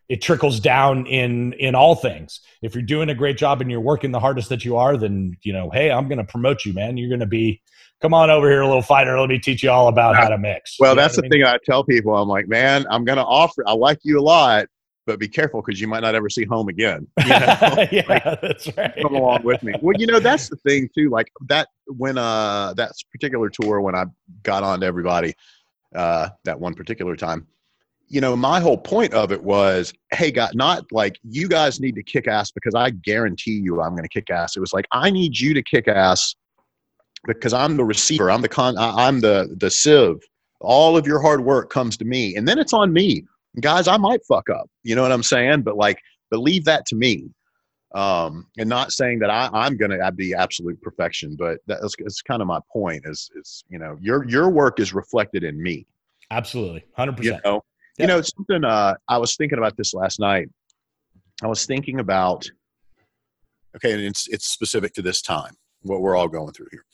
[0.09, 3.79] it trickles down in in all things if you're doing a great job and you're
[3.79, 6.73] working the hardest that you are then you know hey i'm going to promote you
[6.73, 7.61] man you're going to be
[8.01, 10.37] come on over here a little fighter let me teach you all about how to
[10.37, 11.31] mix well you that's the I mean?
[11.31, 14.21] thing i tell people i'm like man i'm going to offer i like you a
[14.21, 14.67] lot
[15.05, 17.07] but be careful because you might not ever see home again.
[17.23, 17.87] You know?
[17.91, 18.93] yeah, like, that's right.
[19.01, 19.73] Come along with me.
[19.81, 21.09] Well, you know, that's the thing too.
[21.09, 24.05] Like that when uh that particular tour when I
[24.43, 25.33] got on to everybody,
[25.95, 27.47] uh, that one particular time,
[28.07, 31.95] you know, my whole point of it was, hey, God, not like you guys need
[31.95, 34.55] to kick ass because I guarantee you I'm going to kick ass.
[34.55, 36.35] It was like I need you to kick ass
[37.25, 38.29] because I'm the receiver.
[38.29, 38.75] I'm the con.
[38.77, 40.19] I'm the the sieve.
[40.61, 43.25] All of your hard work comes to me, and then it's on me,
[43.59, 43.87] guys.
[43.87, 44.69] I might fuck up.
[44.83, 45.63] You know what I'm saying?
[45.63, 47.29] But like, but leave that to me.
[47.93, 52.21] Um, and not saying that I, I'm going to be absolute perfection, but that's, that's
[52.23, 53.03] kind of my point.
[53.05, 55.85] Is is you know your your work is reflected in me.
[56.31, 57.45] Absolutely, hundred You percent.
[57.45, 57.63] know,
[57.99, 58.63] you know something.
[58.63, 60.49] Uh, I was thinking about this last night.
[61.43, 62.49] I was thinking about.
[63.75, 66.85] Okay, and it's it's specific to this time, what we're all going through here,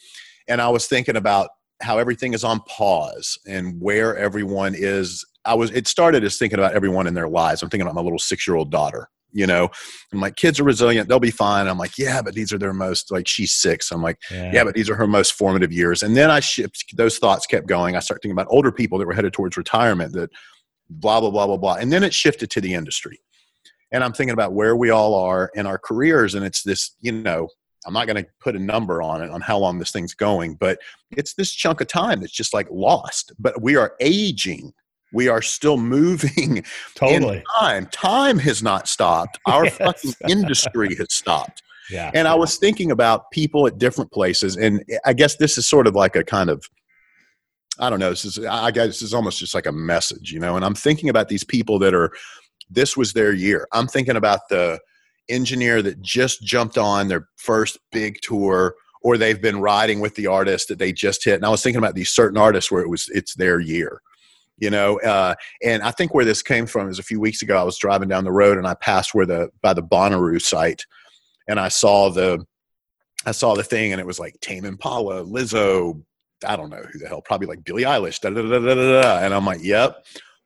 [0.50, 1.50] and I was thinking about
[1.82, 5.26] how everything is on pause and where everyone is.
[5.46, 5.72] I was.
[5.72, 7.64] It started as thinking about everyone in their lives.
[7.64, 9.10] I'm thinking about my little six year old daughter.
[9.32, 9.70] You know,
[10.12, 11.68] and my kids are resilient; they'll be fine.
[11.68, 13.92] I'm like, yeah, but these are their most like she's six.
[13.92, 16.04] I'm like, yeah, but these are her most formative years.
[16.04, 17.96] And then I shift, those thoughts kept going.
[17.96, 20.32] I started thinking about older people that were headed towards retirement that
[20.90, 21.76] blah, blah, blah, blah, blah.
[21.76, 23.20] And then it shifted to the industry.
[23.92, 26.36] And I'm thinking about where we all are in our careers.
[26.36, 27.50] And it's this, you know,
[27.86, 30.56] I'm not going to put a number on it on how long this thing's going,
[30.56, 30.80] but
[31.12, 33.32] it's this chunk of time that's just like lost.
[33.40, 34.74] But we are aging.
[35.14, 36.64] We are still moving
[36.96, 37.38] totally.
[37.38, 37.86] in time.
[37.88, 39.40] Time has not stopped.
[39.46, 39.78] Our Yes.
[39.78, 41.64] fucking industry has stopped.
[41.92, 45.68] Yeah, And I was thinking about people at different places, and I guess this is
[45.68, 46.64] sort of like a kind of,
[47.80, 48.12] I don't know.
[48.12, 50.56] This is, I guess, this is almost just like a message, you know.
[50.56, 52.12] And I'm thinking about these people that are,
[52.70, 53.68] this was their year.
[53.74, 54.80] I'm thinking about the
[55.30, 60.28] engineer that just jumped on their first big tour, or they've been riding with the
[60.28, 61.36] artist that they just hit.
[61.36, 64.00] And I was thinking about these certain artists where it was, it's their year,
[64.60, 65.00] you know.
[65.02, 67.58] Uh, and I think where this came from is a few weeks ago.
[67.58, 70.86] I was driving down the road and I passed where the by the Bonnaroo site
[71.48, 72.46] and I saw the
[73.26, 76.02] I saw the thing and it was like Tame Impala, Lizzo,
[76.48, 79.02] I don't know who the hell, probably like Billie Eilish, da, da, da, da, da,
[79.02, 79.20] da.
[79.26, 80.06] and I'm like, yep,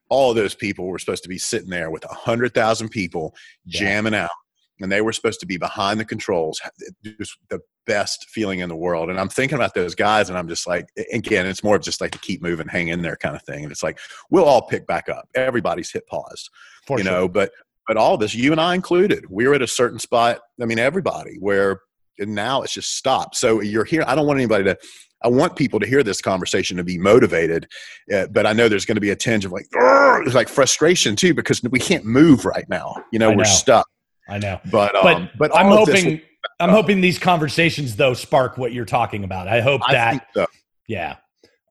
[0.09, 3.36] all of those people were supposed to be sitting there with a hundred thousand people
[3.66, 3.80] Yeah.
[3.80, 4.32] jamming out,
[4.80, 6.59] and they were supposed to be behind the controls.
[7.03, 10.68] The best feeling in the world, and I'm thinking about those guys, and I'm just
[10.68, 13.44] like, again, it's more of just like to keep moving, hang in there kind of
[13.44, 15.28] thing, and it's like we'll all pick back up.
[15.36, 16.50] Everybody's hit pause
[16.86, 17.14] for you sure.
[17.14, 17.50] know but
[17.88, 20.66] but all of us you and i included we were at a certain spot i
[20.66, 21.80] mean everybody where
[22.20, 24.78] now it's just stopped so you're here i don't want anybody to
[25.24, 27.68] i want people to hear this conversation to be motivated
[28.14, 31.16] uh, but i know there's going to be a tinge of like there's like frustration
[31.16, 33.88] too because we can't move right now you know we're stuck
[34.30, 34.60] I know.
[34.72, 36.22] but But um but I'm all this- hoping
[36.60, 39.48] I'm hoping these conversations though spark what you're talking about.
[39.48, 40.48] I hope I that think so.
[40.88, 41.16] yeah.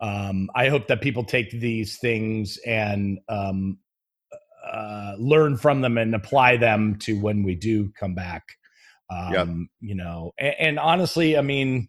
[0.01, 3.79] Um, I hope that people take these things and um,
[4.71, 8.43] uh, learn from them and apply them to when we do come back.
[9.11, 9.69] Um.
[9.81, 11.89] You know, and, and honestly, I mean,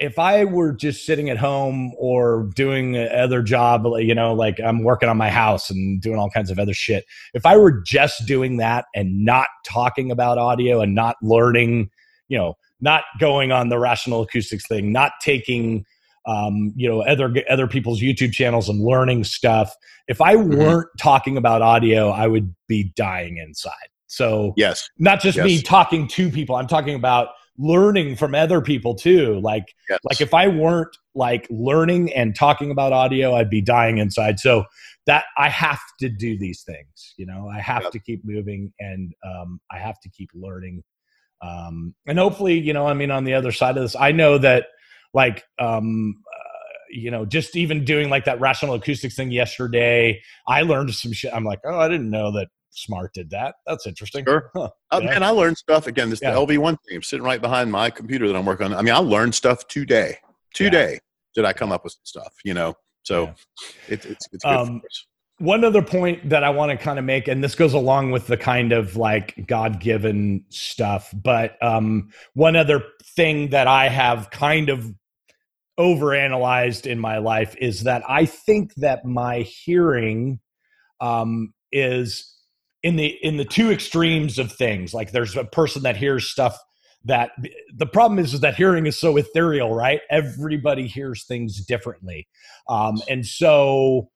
[0.00, 4.82] if I were just sitting at home or doing other job, you know, like I'm
[4.82, 8.26] working on my house and doing all kinds of other shit, if I were just
[8.26, 11.90] doing that and not talking about audio and not learning,
[12.28, 15.84] you know, not going on the rational acoustics thing, not taking,
[16.26, 19.74] um, you know, other other people's YouTube channels and learning stuff.
[20.08, 20.56] If I Mhm.
[20.56, 23.72] weren't talking about audio, I would be dying inside.
[24.06, 27.28] So yes not just me talking to people i'm talking about
[27.58, 29.40] learning from other people too.
[29.40, 30.00] Like yes.
[30.04, 34.40] like if i weren't like learning and talking about audio i'd be dying inside.
[34.40, 34.64] So
[35.06, 37.48] that i have to do these things you know?
[37.48, 37.92] I have Yep.
[37.92, 40.82] to keep moving and um, i have to keep learning.
[41.42, 44.38] Um, and hopefully you know i mean on the other side of this i know
[44.38, 44.66] that
[45.12, 50.62] like um, uh, you know just even doing like that rational acoustics thing yesterday i
[50.62, 51.32] learned some shit.
[51.34, 54.50] I'm like oh i didn't know that Smaart did that that's interesting Sure.
[54.54, 54.70] Huh.
[54.90, 55.10] Uh, Yeah.
[55.10, 56.10] man, I learned stuff again.
[56.10, 56.30] This Yeah.
[56.32, 58.74] the LV1 team sitting right behind my computer that I'm working on.
[58.74, 60.18] I mean, I learned stuff today.
[60.54, 60.98] Today
[61.34, 62.74] did I come up with some stuff, you know?
[63.02, 63.32] So Yeah.
[63.88, 64.82] it, it's it's good Um,
[65.38, 68.28] one other point that I want to kind of make, and this goes along with
[68.28, 72.84] the kind of like God given stuff, but um, one other
[73.16, 74.92] thing that I have kind of
[75.78, 80.38] overanalyzed in my life is that I think that my hearing
[81.00, 82.33] um, is
[82.84, 84.94] in the in the two extremes of things.
[84.94, 86.56] Like there's a person that hears stuff
[87.06, 87.32] that
[87.74, 90.00] the problem is, is that hearing is so ethereal, right?
[90.10, 92.28] Everybody hears things differently,
[92.68, 94.10] um, and so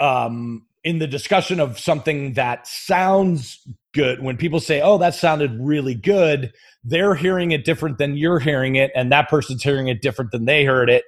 [0.00, 3.60] um, in the discussion of something that sounds
[3.92, 6.52] good, when people say, "Oh, that sounded really good,"
[6.84, 10.46] they're hearing it different than you're hearing it, and that person's hearing it different than
[10.46, 11.04] they heard it.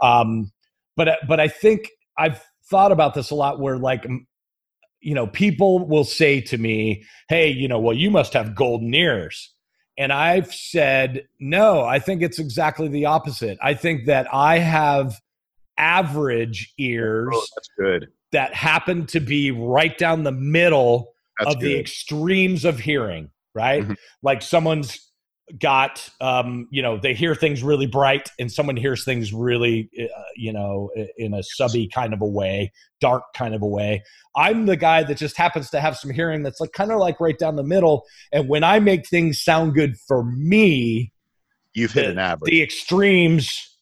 [0.00, 0.52] Um,
[0.96, 2.40] but but I think I've
[2.70, 4.06] thought about this a lot, where like
[5.04, 8.94] you know, people will say to me, "Hey, you know, well, you must have golden
[8.94, 9.52] ears."
[9.96, 13.58] And I've said, no, I think it's exactly the opposite.
[13.62, 15.20] I think that I have
[15.78, 18.08] average ears Oh, that's good.
[18.32, 23.84] that happen to be right down the middle That's of the extremes of hearing, right?
[23.84, 23.96] Mhm.
[24.22, 25.12] Like someone's
[25.58, 30.22] got um, you know they hear things really bright and someone hears things really uh,
[30.36, 34.02] you know in a subby kind of a way dark kind of a way
[34.36, 37.20] i'm the guy that just happens to have some hearing that's like kind of like
[37.20, 41.12] right down the middle and when i make things sound good for me
[41.74, 43.76] you've hit the, an average the extremes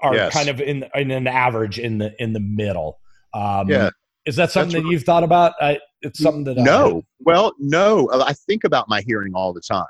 [0.00, 0.32] are yes.
[0.32, 2.98] kind of in, in an average in the in the middle
[3.34, 3.90] um, yeah
[4.24, 5.52] is that something That's that you've thought about?
[5.60, 7.00] I, it's something that no.
[7.00, 8.08] I, well, no.
[8.10, 9.84] I think about my hearing all the time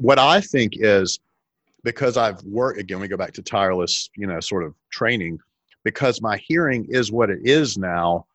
[0.00, 1.18] what I think is
[1.84, 5.38] because I've worked again, we go back to tireless, you know, sort of training.
[5.84, 8.26] Because my hearing is what it is now,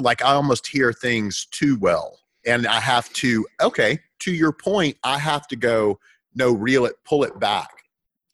[0.00, 3.46] like I almost hear things too well, and I have to.
[3.60, 5.98] Okay, to your point, I have to go.
[6.34, 7.70] No, reel it, pull it back,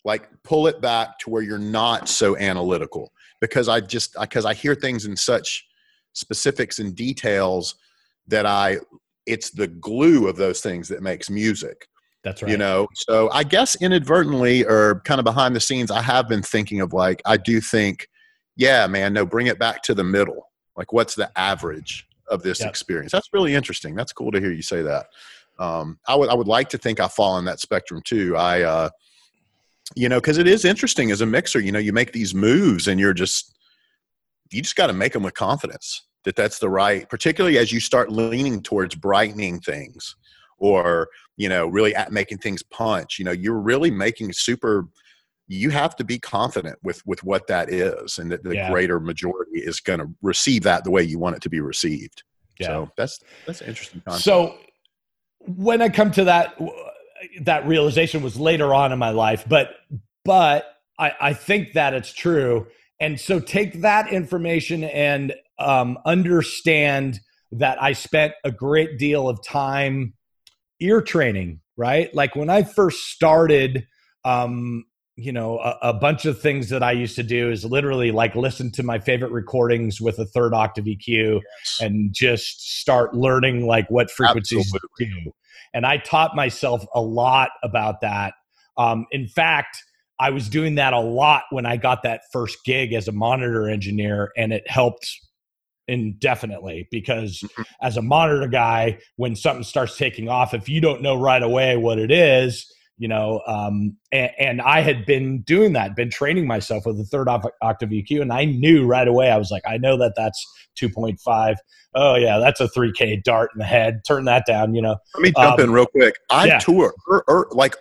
[0.05, 3.13] like pull it back to where you're not so analytical.
[3.41, 5.67] Because I just because I hear things in such
[6.13, 7.75] specifics and details
[8.29, 8.79] that I
[9.27, 11.87] it's the glue of those things that makes music.
[12.25, 12.51] That's right.
[12.51, 16.43] You know, so I guess inadvertently or kind of behind the scenes, I have been
[16.43, 18.09] thinking of like, I do think,
[18.57, 20.49] yeah, man, no, bring it back to the middle.
[20.77, 22.69] Like, what's the average of this yep.
[22.69, 23.13] experience?
[23.13, 23.95] That's really interesting.
[23.95, 25.07] That's cool to hear you say that.
[25.59, 28.37] Um, I would, I would like to think I fall in that spectrum too.
[28.37, 28.91] I, uh,
[29.97, 31.61] you know, because it is interesting as a mixer.
[31.61, 33.55] You know, you make these moves and you're just,
[34.51, 37.81] you just got to make them with confidence that that's the right particularly as you
[37.81, 40.17] start leaning towards brightening things
[40.59, 44.89] or you know really at making things punch you know you're really making super
[45.49, 48.71] you have to be confident with with what that is and that the yeah.
[48.71, 52.23] greater majority is going to receive that the way you want it to be received
[52.59, 52.69] yeah.
[52.69, 54.25] so that's that's an interesting concept.
[54.25, 54.57] so
[55.41, 56.57] when i come to that
[57.41, 59.75] that realization was later on in my life but
[60.25, 62.67] but i i think that it's true
[63.01, 67.21] and so take that information and um, understand
[67.53, 70.15] that I spent a great deal of time
[70.81, 72.13] ear training, right?
[72.15, 73.87] Like when I first started,
[74.25, 74.85] um,
[75.17, 78.35] you know, a, a, bunch of things that I used to do is literally like
[78.35, 81.79] listen to my favorite recordings with a third octave EQ yes.
[81.81, 85.33] and just start learning like what frequencies do.
[85.75, 88.35] And I taught myself a lot about that.
[88.79, 89.77] Um, in fact,
[90.19, 93.69] I was doing that a lot when I got that first gig as a monitor
[93.69, 95.09] engineer, and it helped
[95.93, 97.63] indefinitely because mm-hmm.
[97.83, 101.77] as a monitor guy when something starts taking off if you don't know right away
[101.77, 102.67] what it is
[102.97, 107.05] you know um, and, and, i had been doing that been training myself with the
[107.05, 110.43] third octave eq and i knew right away i was like i know that that's
[110.81, 111.57] 2.5
[111.95, 114.01] oh yeah that's a 3k dart in the head.
[114.07, 114.97] Turn that down you know?
[115.15, 116.17] Let me jump um, in real quick.
[116.31, 116.59] I yeah.
[116.59, 117.77] tour er, er, like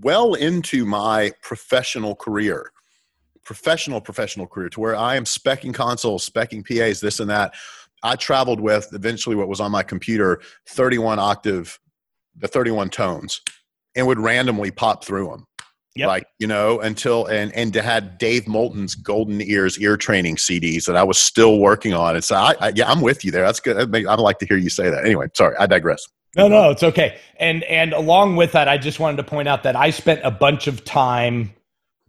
[0.00, 2.70] well into my professional career
[3.46, 7.54] professional professional career to where I am specking consoles, specking PAs, this and that.
[8.02, 11.78] I traveled with eventually what was on my computer 31 octave,
[12.36, 13.40] the 31 tones,
[13.94, 15.46] and would randomly pop through them.
[15.94, 16.08] Yep.
[16.08, 20.84] Like, you know, until and and to had Dave Moulton's Golden Ears ear training CDs
[20.84, 22.16] that I was still working on.
[22.16, 23.46] And so I, I yeah, I'm with you there.
[23.46, 23.78] That's good.
[23.78, 25.06] I'd like to hear you say that.
[25.06, 26.06] Anyway, sorry, I digress.
[26.36, 27.16] No, no, it's okay.
[27.40, 30.30] And and along with that, I just wanted to point out that I spent a
[30.30, 31.54] bunch of time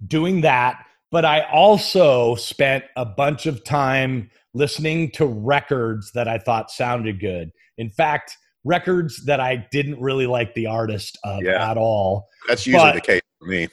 [0.06, 6.38] doing that but I also spent a bunch of time listening to records that I
[6.38, 7.52] thought sounded good.
[7.78, 11.72] In fact, records that I didn't really like the artist of yeah.
[11.72, 12.28] at all.
[12.48, 13.70] That's usually but, the case for me.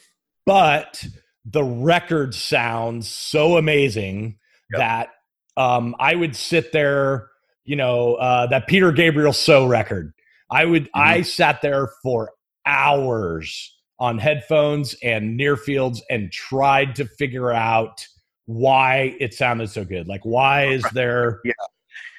[0.46, 1.04] But
[1.44, 4.38] the record sounds so amazing
[4.72, 4.78] yep.
[4.78, 5.08] that
[5.56, 7.28] um, I would sit there,
[7.64, 10.12] you know, uh, that Peter Gabriel So record.
[10.50, 11.00] I would, mm-hmm.
[11.00, 12.32] I sat there for
[12.66, 13.73] hours
[14.04, 18.06] on headphones and near fields and tried to figure out
[18.44, 20.06] why it sounded so good.
[20.06, 21.52] Like, why is there, yeah.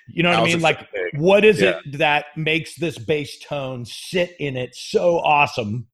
[0.08, 0.62] you know what I mean?
[0.62, 1.80] Like, what is yeah.
[1.86, 5.86] it that makes this bass tone sit in it so awesome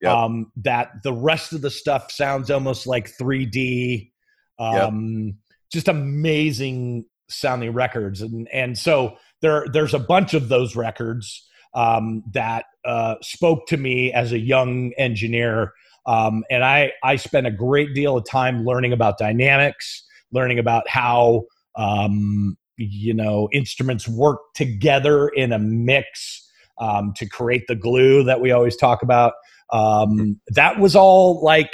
[0.00, 0.14] yep.
[0.14, 4.10] um, that the rest of the stuff sounds almost like 3D?
[4.58, 5.34] Um, yep.
[5.70, 8.22] Just amazing sounding records.
[8.22, 11.46] And, and so there, there's a bunch of those records
[11.78, 15.72] um, that uh, spoke to me as a young engineer.
[16.06, 20.88] Um, and I, I spent a great deal of time learning about dynamics, learning about
[20.88, 21.44] how,
[21.76, 28.40] um, you know, instruments work together in a mix um, to create the glue that
[28.40, 29.34] we always talk about.
[29.72, 31.72] Um, that was all like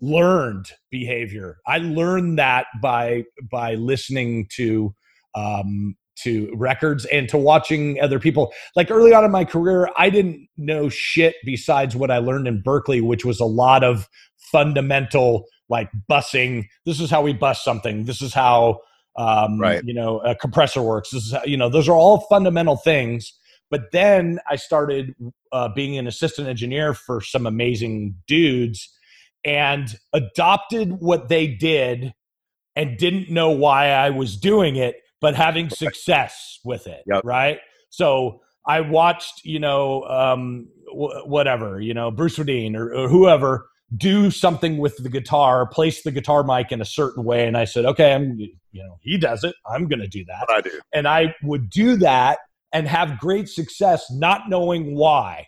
[0.00, 1.58] learned behavior.
[1.66, 4.94] I learned that by by listening to
[5.36, 8.52] um, to records and to watching other people.
[8.76, 12.62] Like early on in my career, I didn't know shit besides what I learned in
[12.62, 16.66] Berklee, which was a lot of fundamental like bussing.
[16.84, 18.04] This is how we bus something.
[18.04, 18.80] This is how
[19.16, 19.82] um, right.
[19.84, 21.10] you know a compressor works.
[21.10, 23.32] This is how, you know those are all fundamental things.
[23.70, 25.14] But then I started
[25.50, 28.88] uh, being an assistant engineer for some amazing dudes
[29.44, 32.14] and adopted what they did
[32.76, 37.02] and didn't know why I was doing it, but having success with it.
[37.06, 37.22] Yep.
[37.24, 37.58] Right.
[37.88, 43.66] So I watched, you know, um, w- whatever, you know, Bruce Swedien or, or whoever
[43.96, 47.46] do something with the guitar, place the guitar mic in a certain way.
[47.46, 49.54] And I said, okay, I'm, you know, he does it.
[49.66, 50.46] I'm going to do that.
[50.50, 50.78] I do.
[50.92, 52.38] And I would do that
[52.70, 55.46] and have great success, not knowing why.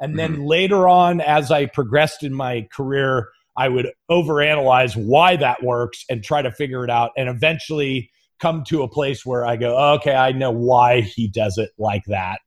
[0.00, 0.46] And then Mm-hmm.
[0.46, 6.24] later on, as I progressed in my career, I would overanalyze why that works and
[6.24, 7.10] try to figure it out.
[7.16, 8.10] And eventually
[8.42, 12.02] come to a place where I go, okay, I know why he does it like
[12.06, 12.40] that.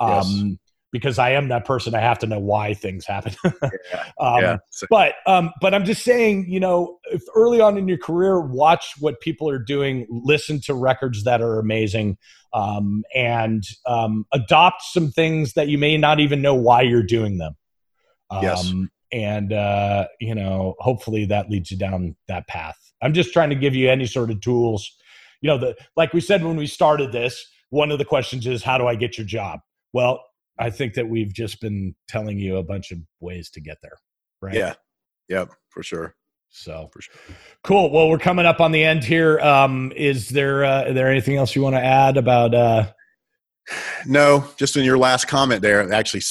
[0.00, 0.26] Yes.
[0.26, 0.58] Um,
[0.92, 3.34] because I am that person, I have to know why things happen.
[3.92, 4.04] Yeah.
[4.20, 4.56] um, yeah.
[4.88, 8.92] But um, but I'm just saying, you know, if early on in your career, watch
[9.00, 12.18] what people are doing, listen to records that are amazing,
[12.52, 17.38] um, and um, adopt some things that you may not even know why you're doing
[17.38, 17.56] them.
[18.30, 18.72] Um, Yes.
[19.12, 22.78] And uh, you know, hopefully that leads you down that path.
[23.02, 24.90] I'm just trying to give you any sort of tools.
[25.42, 28.62] You know, the like we said when we started this, one of the questions is,
[28.62, 29.60] how do I get your job?
[29.92, 30.24] Well,
[30.58, 33.98] I think that we've just been telling you a bunch of ways to get there.
[34.40, 34.54] Right.
[34.54, 34.74] Yeah.
[35.28, 35.50] Yep.
[35.68, 36.14] For sure.
[36.50, 37.14] So For sure.
[37.64, 37.90] cool.
[37.90, 39.40] Well, we're coming up on the end here.
[39.40, 42.54] Um, is there uh, is there anything else you want to add about?
[42.54, 42.92] Uh,
[44.06, 46.22] No, just in your last comment there, it actually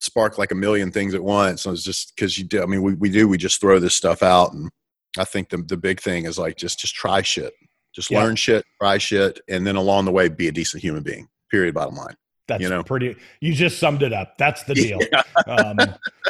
[0.00, 1.62] sparked like a million things at once.
[1.62, 2.62] So it's just because you do.
[2.62, 3.28] I mean, we, we do.
[3.28, 4.70] We just throw this stuff out, and
[5.18, 7.52] I think the the big thing is like just just try shit,
[7.94, 8.22] just Yeah.
[8.22, 11.28] learn shit, try shit, and then along the way, be a decent human being.
[11.50, 11.74] Period.
[11.74, 12.14] Bottom line.
[12.46, 12.82] that's You know.
[12.82, 13.14] pretty.
[13.40, 14.36] You just summed it up.
[14.38, 14.98] That's the deal.
[15.12, 15.22] Yeah.
[15.52, 15.76] Um,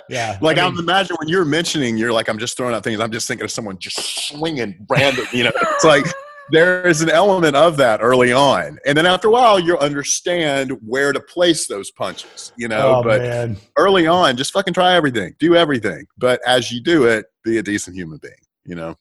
[0.08, 0.38] yeah.
[0.40, 2.82] Like I I mean, am imagine when you're mentioning, you're like, I'm just throwing out
[2.84, 2.98] things.
[3.00, 5.26] I'm just thinking of someone just swinging random.
[5.32, 6.04] You know, it's like
[6.50, 10.72] there is an element of that early on, and then after a while, you'll understand
[10.84, 12.52] where to place those punches.
[12.56, 13.56] You know, oh but man.
[13.76, 16.06] early on, just fucking try everything, do everything.
[16.16, 18.34] But as you do it, be a decent human being.
[18.64, 18.96] You know,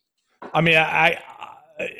[0.53, 1.36] I mean, I, I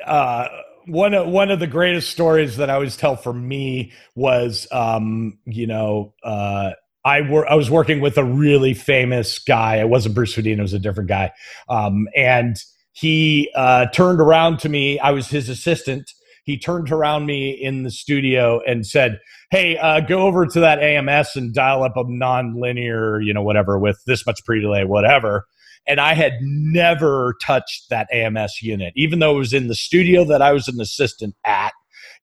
[0.06, 0.48] uh,
[0.88, 5.38] one of one of the greatest stories that I always tell for me was, um,
[5.46, 6.72] you know, uh,
[7.04, 9.78] I were I was working with a really famous guy.
[9.78, 11.32] It wasn't Bruce Swedien; it was a different guy,
[11.70, 12.56] um, and
[12.94, 15.00] he uh, turned around to me.
[15.00, 16.10] I was his assistant.
[16.44, 19.20] He turned around me in the studio and said,
[19.52, 23.78] "Hey, uh, go over to that AMS and dial up a non-linear, you know, whatever
[23.78, 25.46] with this much pre-delay, whatever."
[25.86, 30.24] And I had never touched that AMS unit, even though it was in the studio
[30.26, 31.74] that I was an assistant at.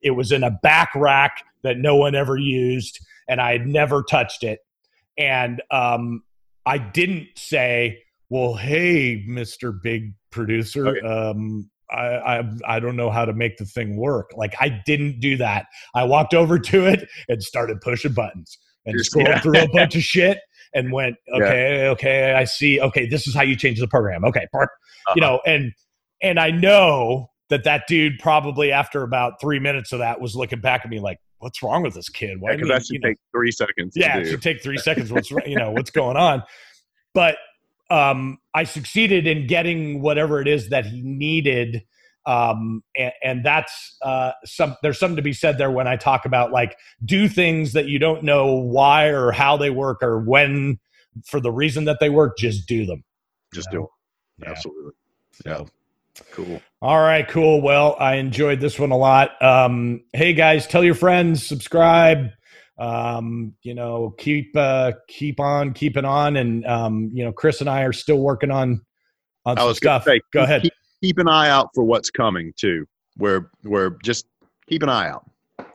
[0.02, 2.98] It was in a back rack that no one ever used,
[3.28, 4.61] and I had never touched it.
[5.16, 6.22] And um,
[6.66, 11.00] I didn't say, "Well, hey, Mister Big Producer, Okay.
[11.07, 15.20] um, I, I I don't know how to make the thing work." Like I didn't
[15.20, 15.66] do that.
[15.94, 19.40] I walked over to it and started pushing buttons and Just- scrolled yeah.
[19.40, 20.40] through a bunch of shit
[20.75, 21.37] and went, Yeah.
[21.45, 22.81] okay, okay, I see.
[22.81, 24.25] Okay, this is how you change the program.
[24.25, 25.14] Okay, you Uh-huh.
[25.16, 25.72] know, and
[26.22, 30.61] and I know that that dude probably after about three minutes of that was looking
[30.61, 32.41] back at me like, what's wrong with this kid?
[32.41, 32.53] Why?
[32.53, 33.93] because didn't that should you know, take three seconds.
[33.97, 35.12] yeah, it should take three seconds.
[35.12, 36.43] What's you know what's going on?
[37.12, 37.37] But
[37.91, 41.85] um, I succeeded in getting whatever it is that he needed,
[42.27, 44.77] um, and, and that's uh, some.
[44.83, 47.99] There's something to be said there when I talk about like do things that you
[47.99, 50.79] don't know why or how they work or when
[51.27, 52.37] for the reason that they work.
[52.39, 53.05] Just do them.
[53.53, 53.85] just you do know?
[53.85, 54.45] it.
[54.45, 54.51] Yeah.
[54.51, 54.93] Absolutely.
[55.45, 55.66] So.
[56.31, 56.62] Cool.
[56.81, 57.61] All right, cool.
[57.61, 59.31] Well, I enjoyed this one a lot.
[59.43, 62.29] Um, hey guys, tell your friends, subscribe.
[62.79, 67.68] Um, you know, keep uh, keep on keeping on, and um, you know, Chris and
[67.68, 68.81] I are still working on
[69.45, 70.05] on I some was stuff.
[70.05, 70.62] say, Go keep- ahead.
[70.62, 70.72] Keep,
[71.05, 72.86] keep an eye out for what's coming too.
[73.18, 74.26] We're we're just
[74.68, 75.30] keep an eye out.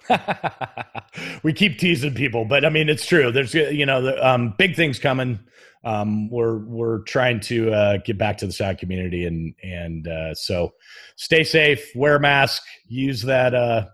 [1.43, 3.31] we keep teasing people, but I mean, it's true.
[3.31, 5.39] There's you know, the, um, big things coming.
[5.83, 10.33] Um, we're we're trying to uh, get back to the sound community, and and uh,
[10.33, 10.73] so
[11.15, 13.85] stay safe, wear a mask, use that uh,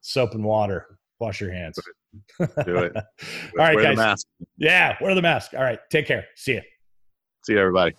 [0.00, 1.78] soap and water, wash your hands.
[2.38, 2.92] Do it.
[2.96, 3.02] All
[3.56, 3.96] right, Wear guys.
[3.96, 4.26] the mask.
[4.58, 5.54] Yeah, wear the mask.
[5.54, 6.26] All right, take care.
[6.36, 6.62] See you.
[7.46, 7.94] See you, everybody.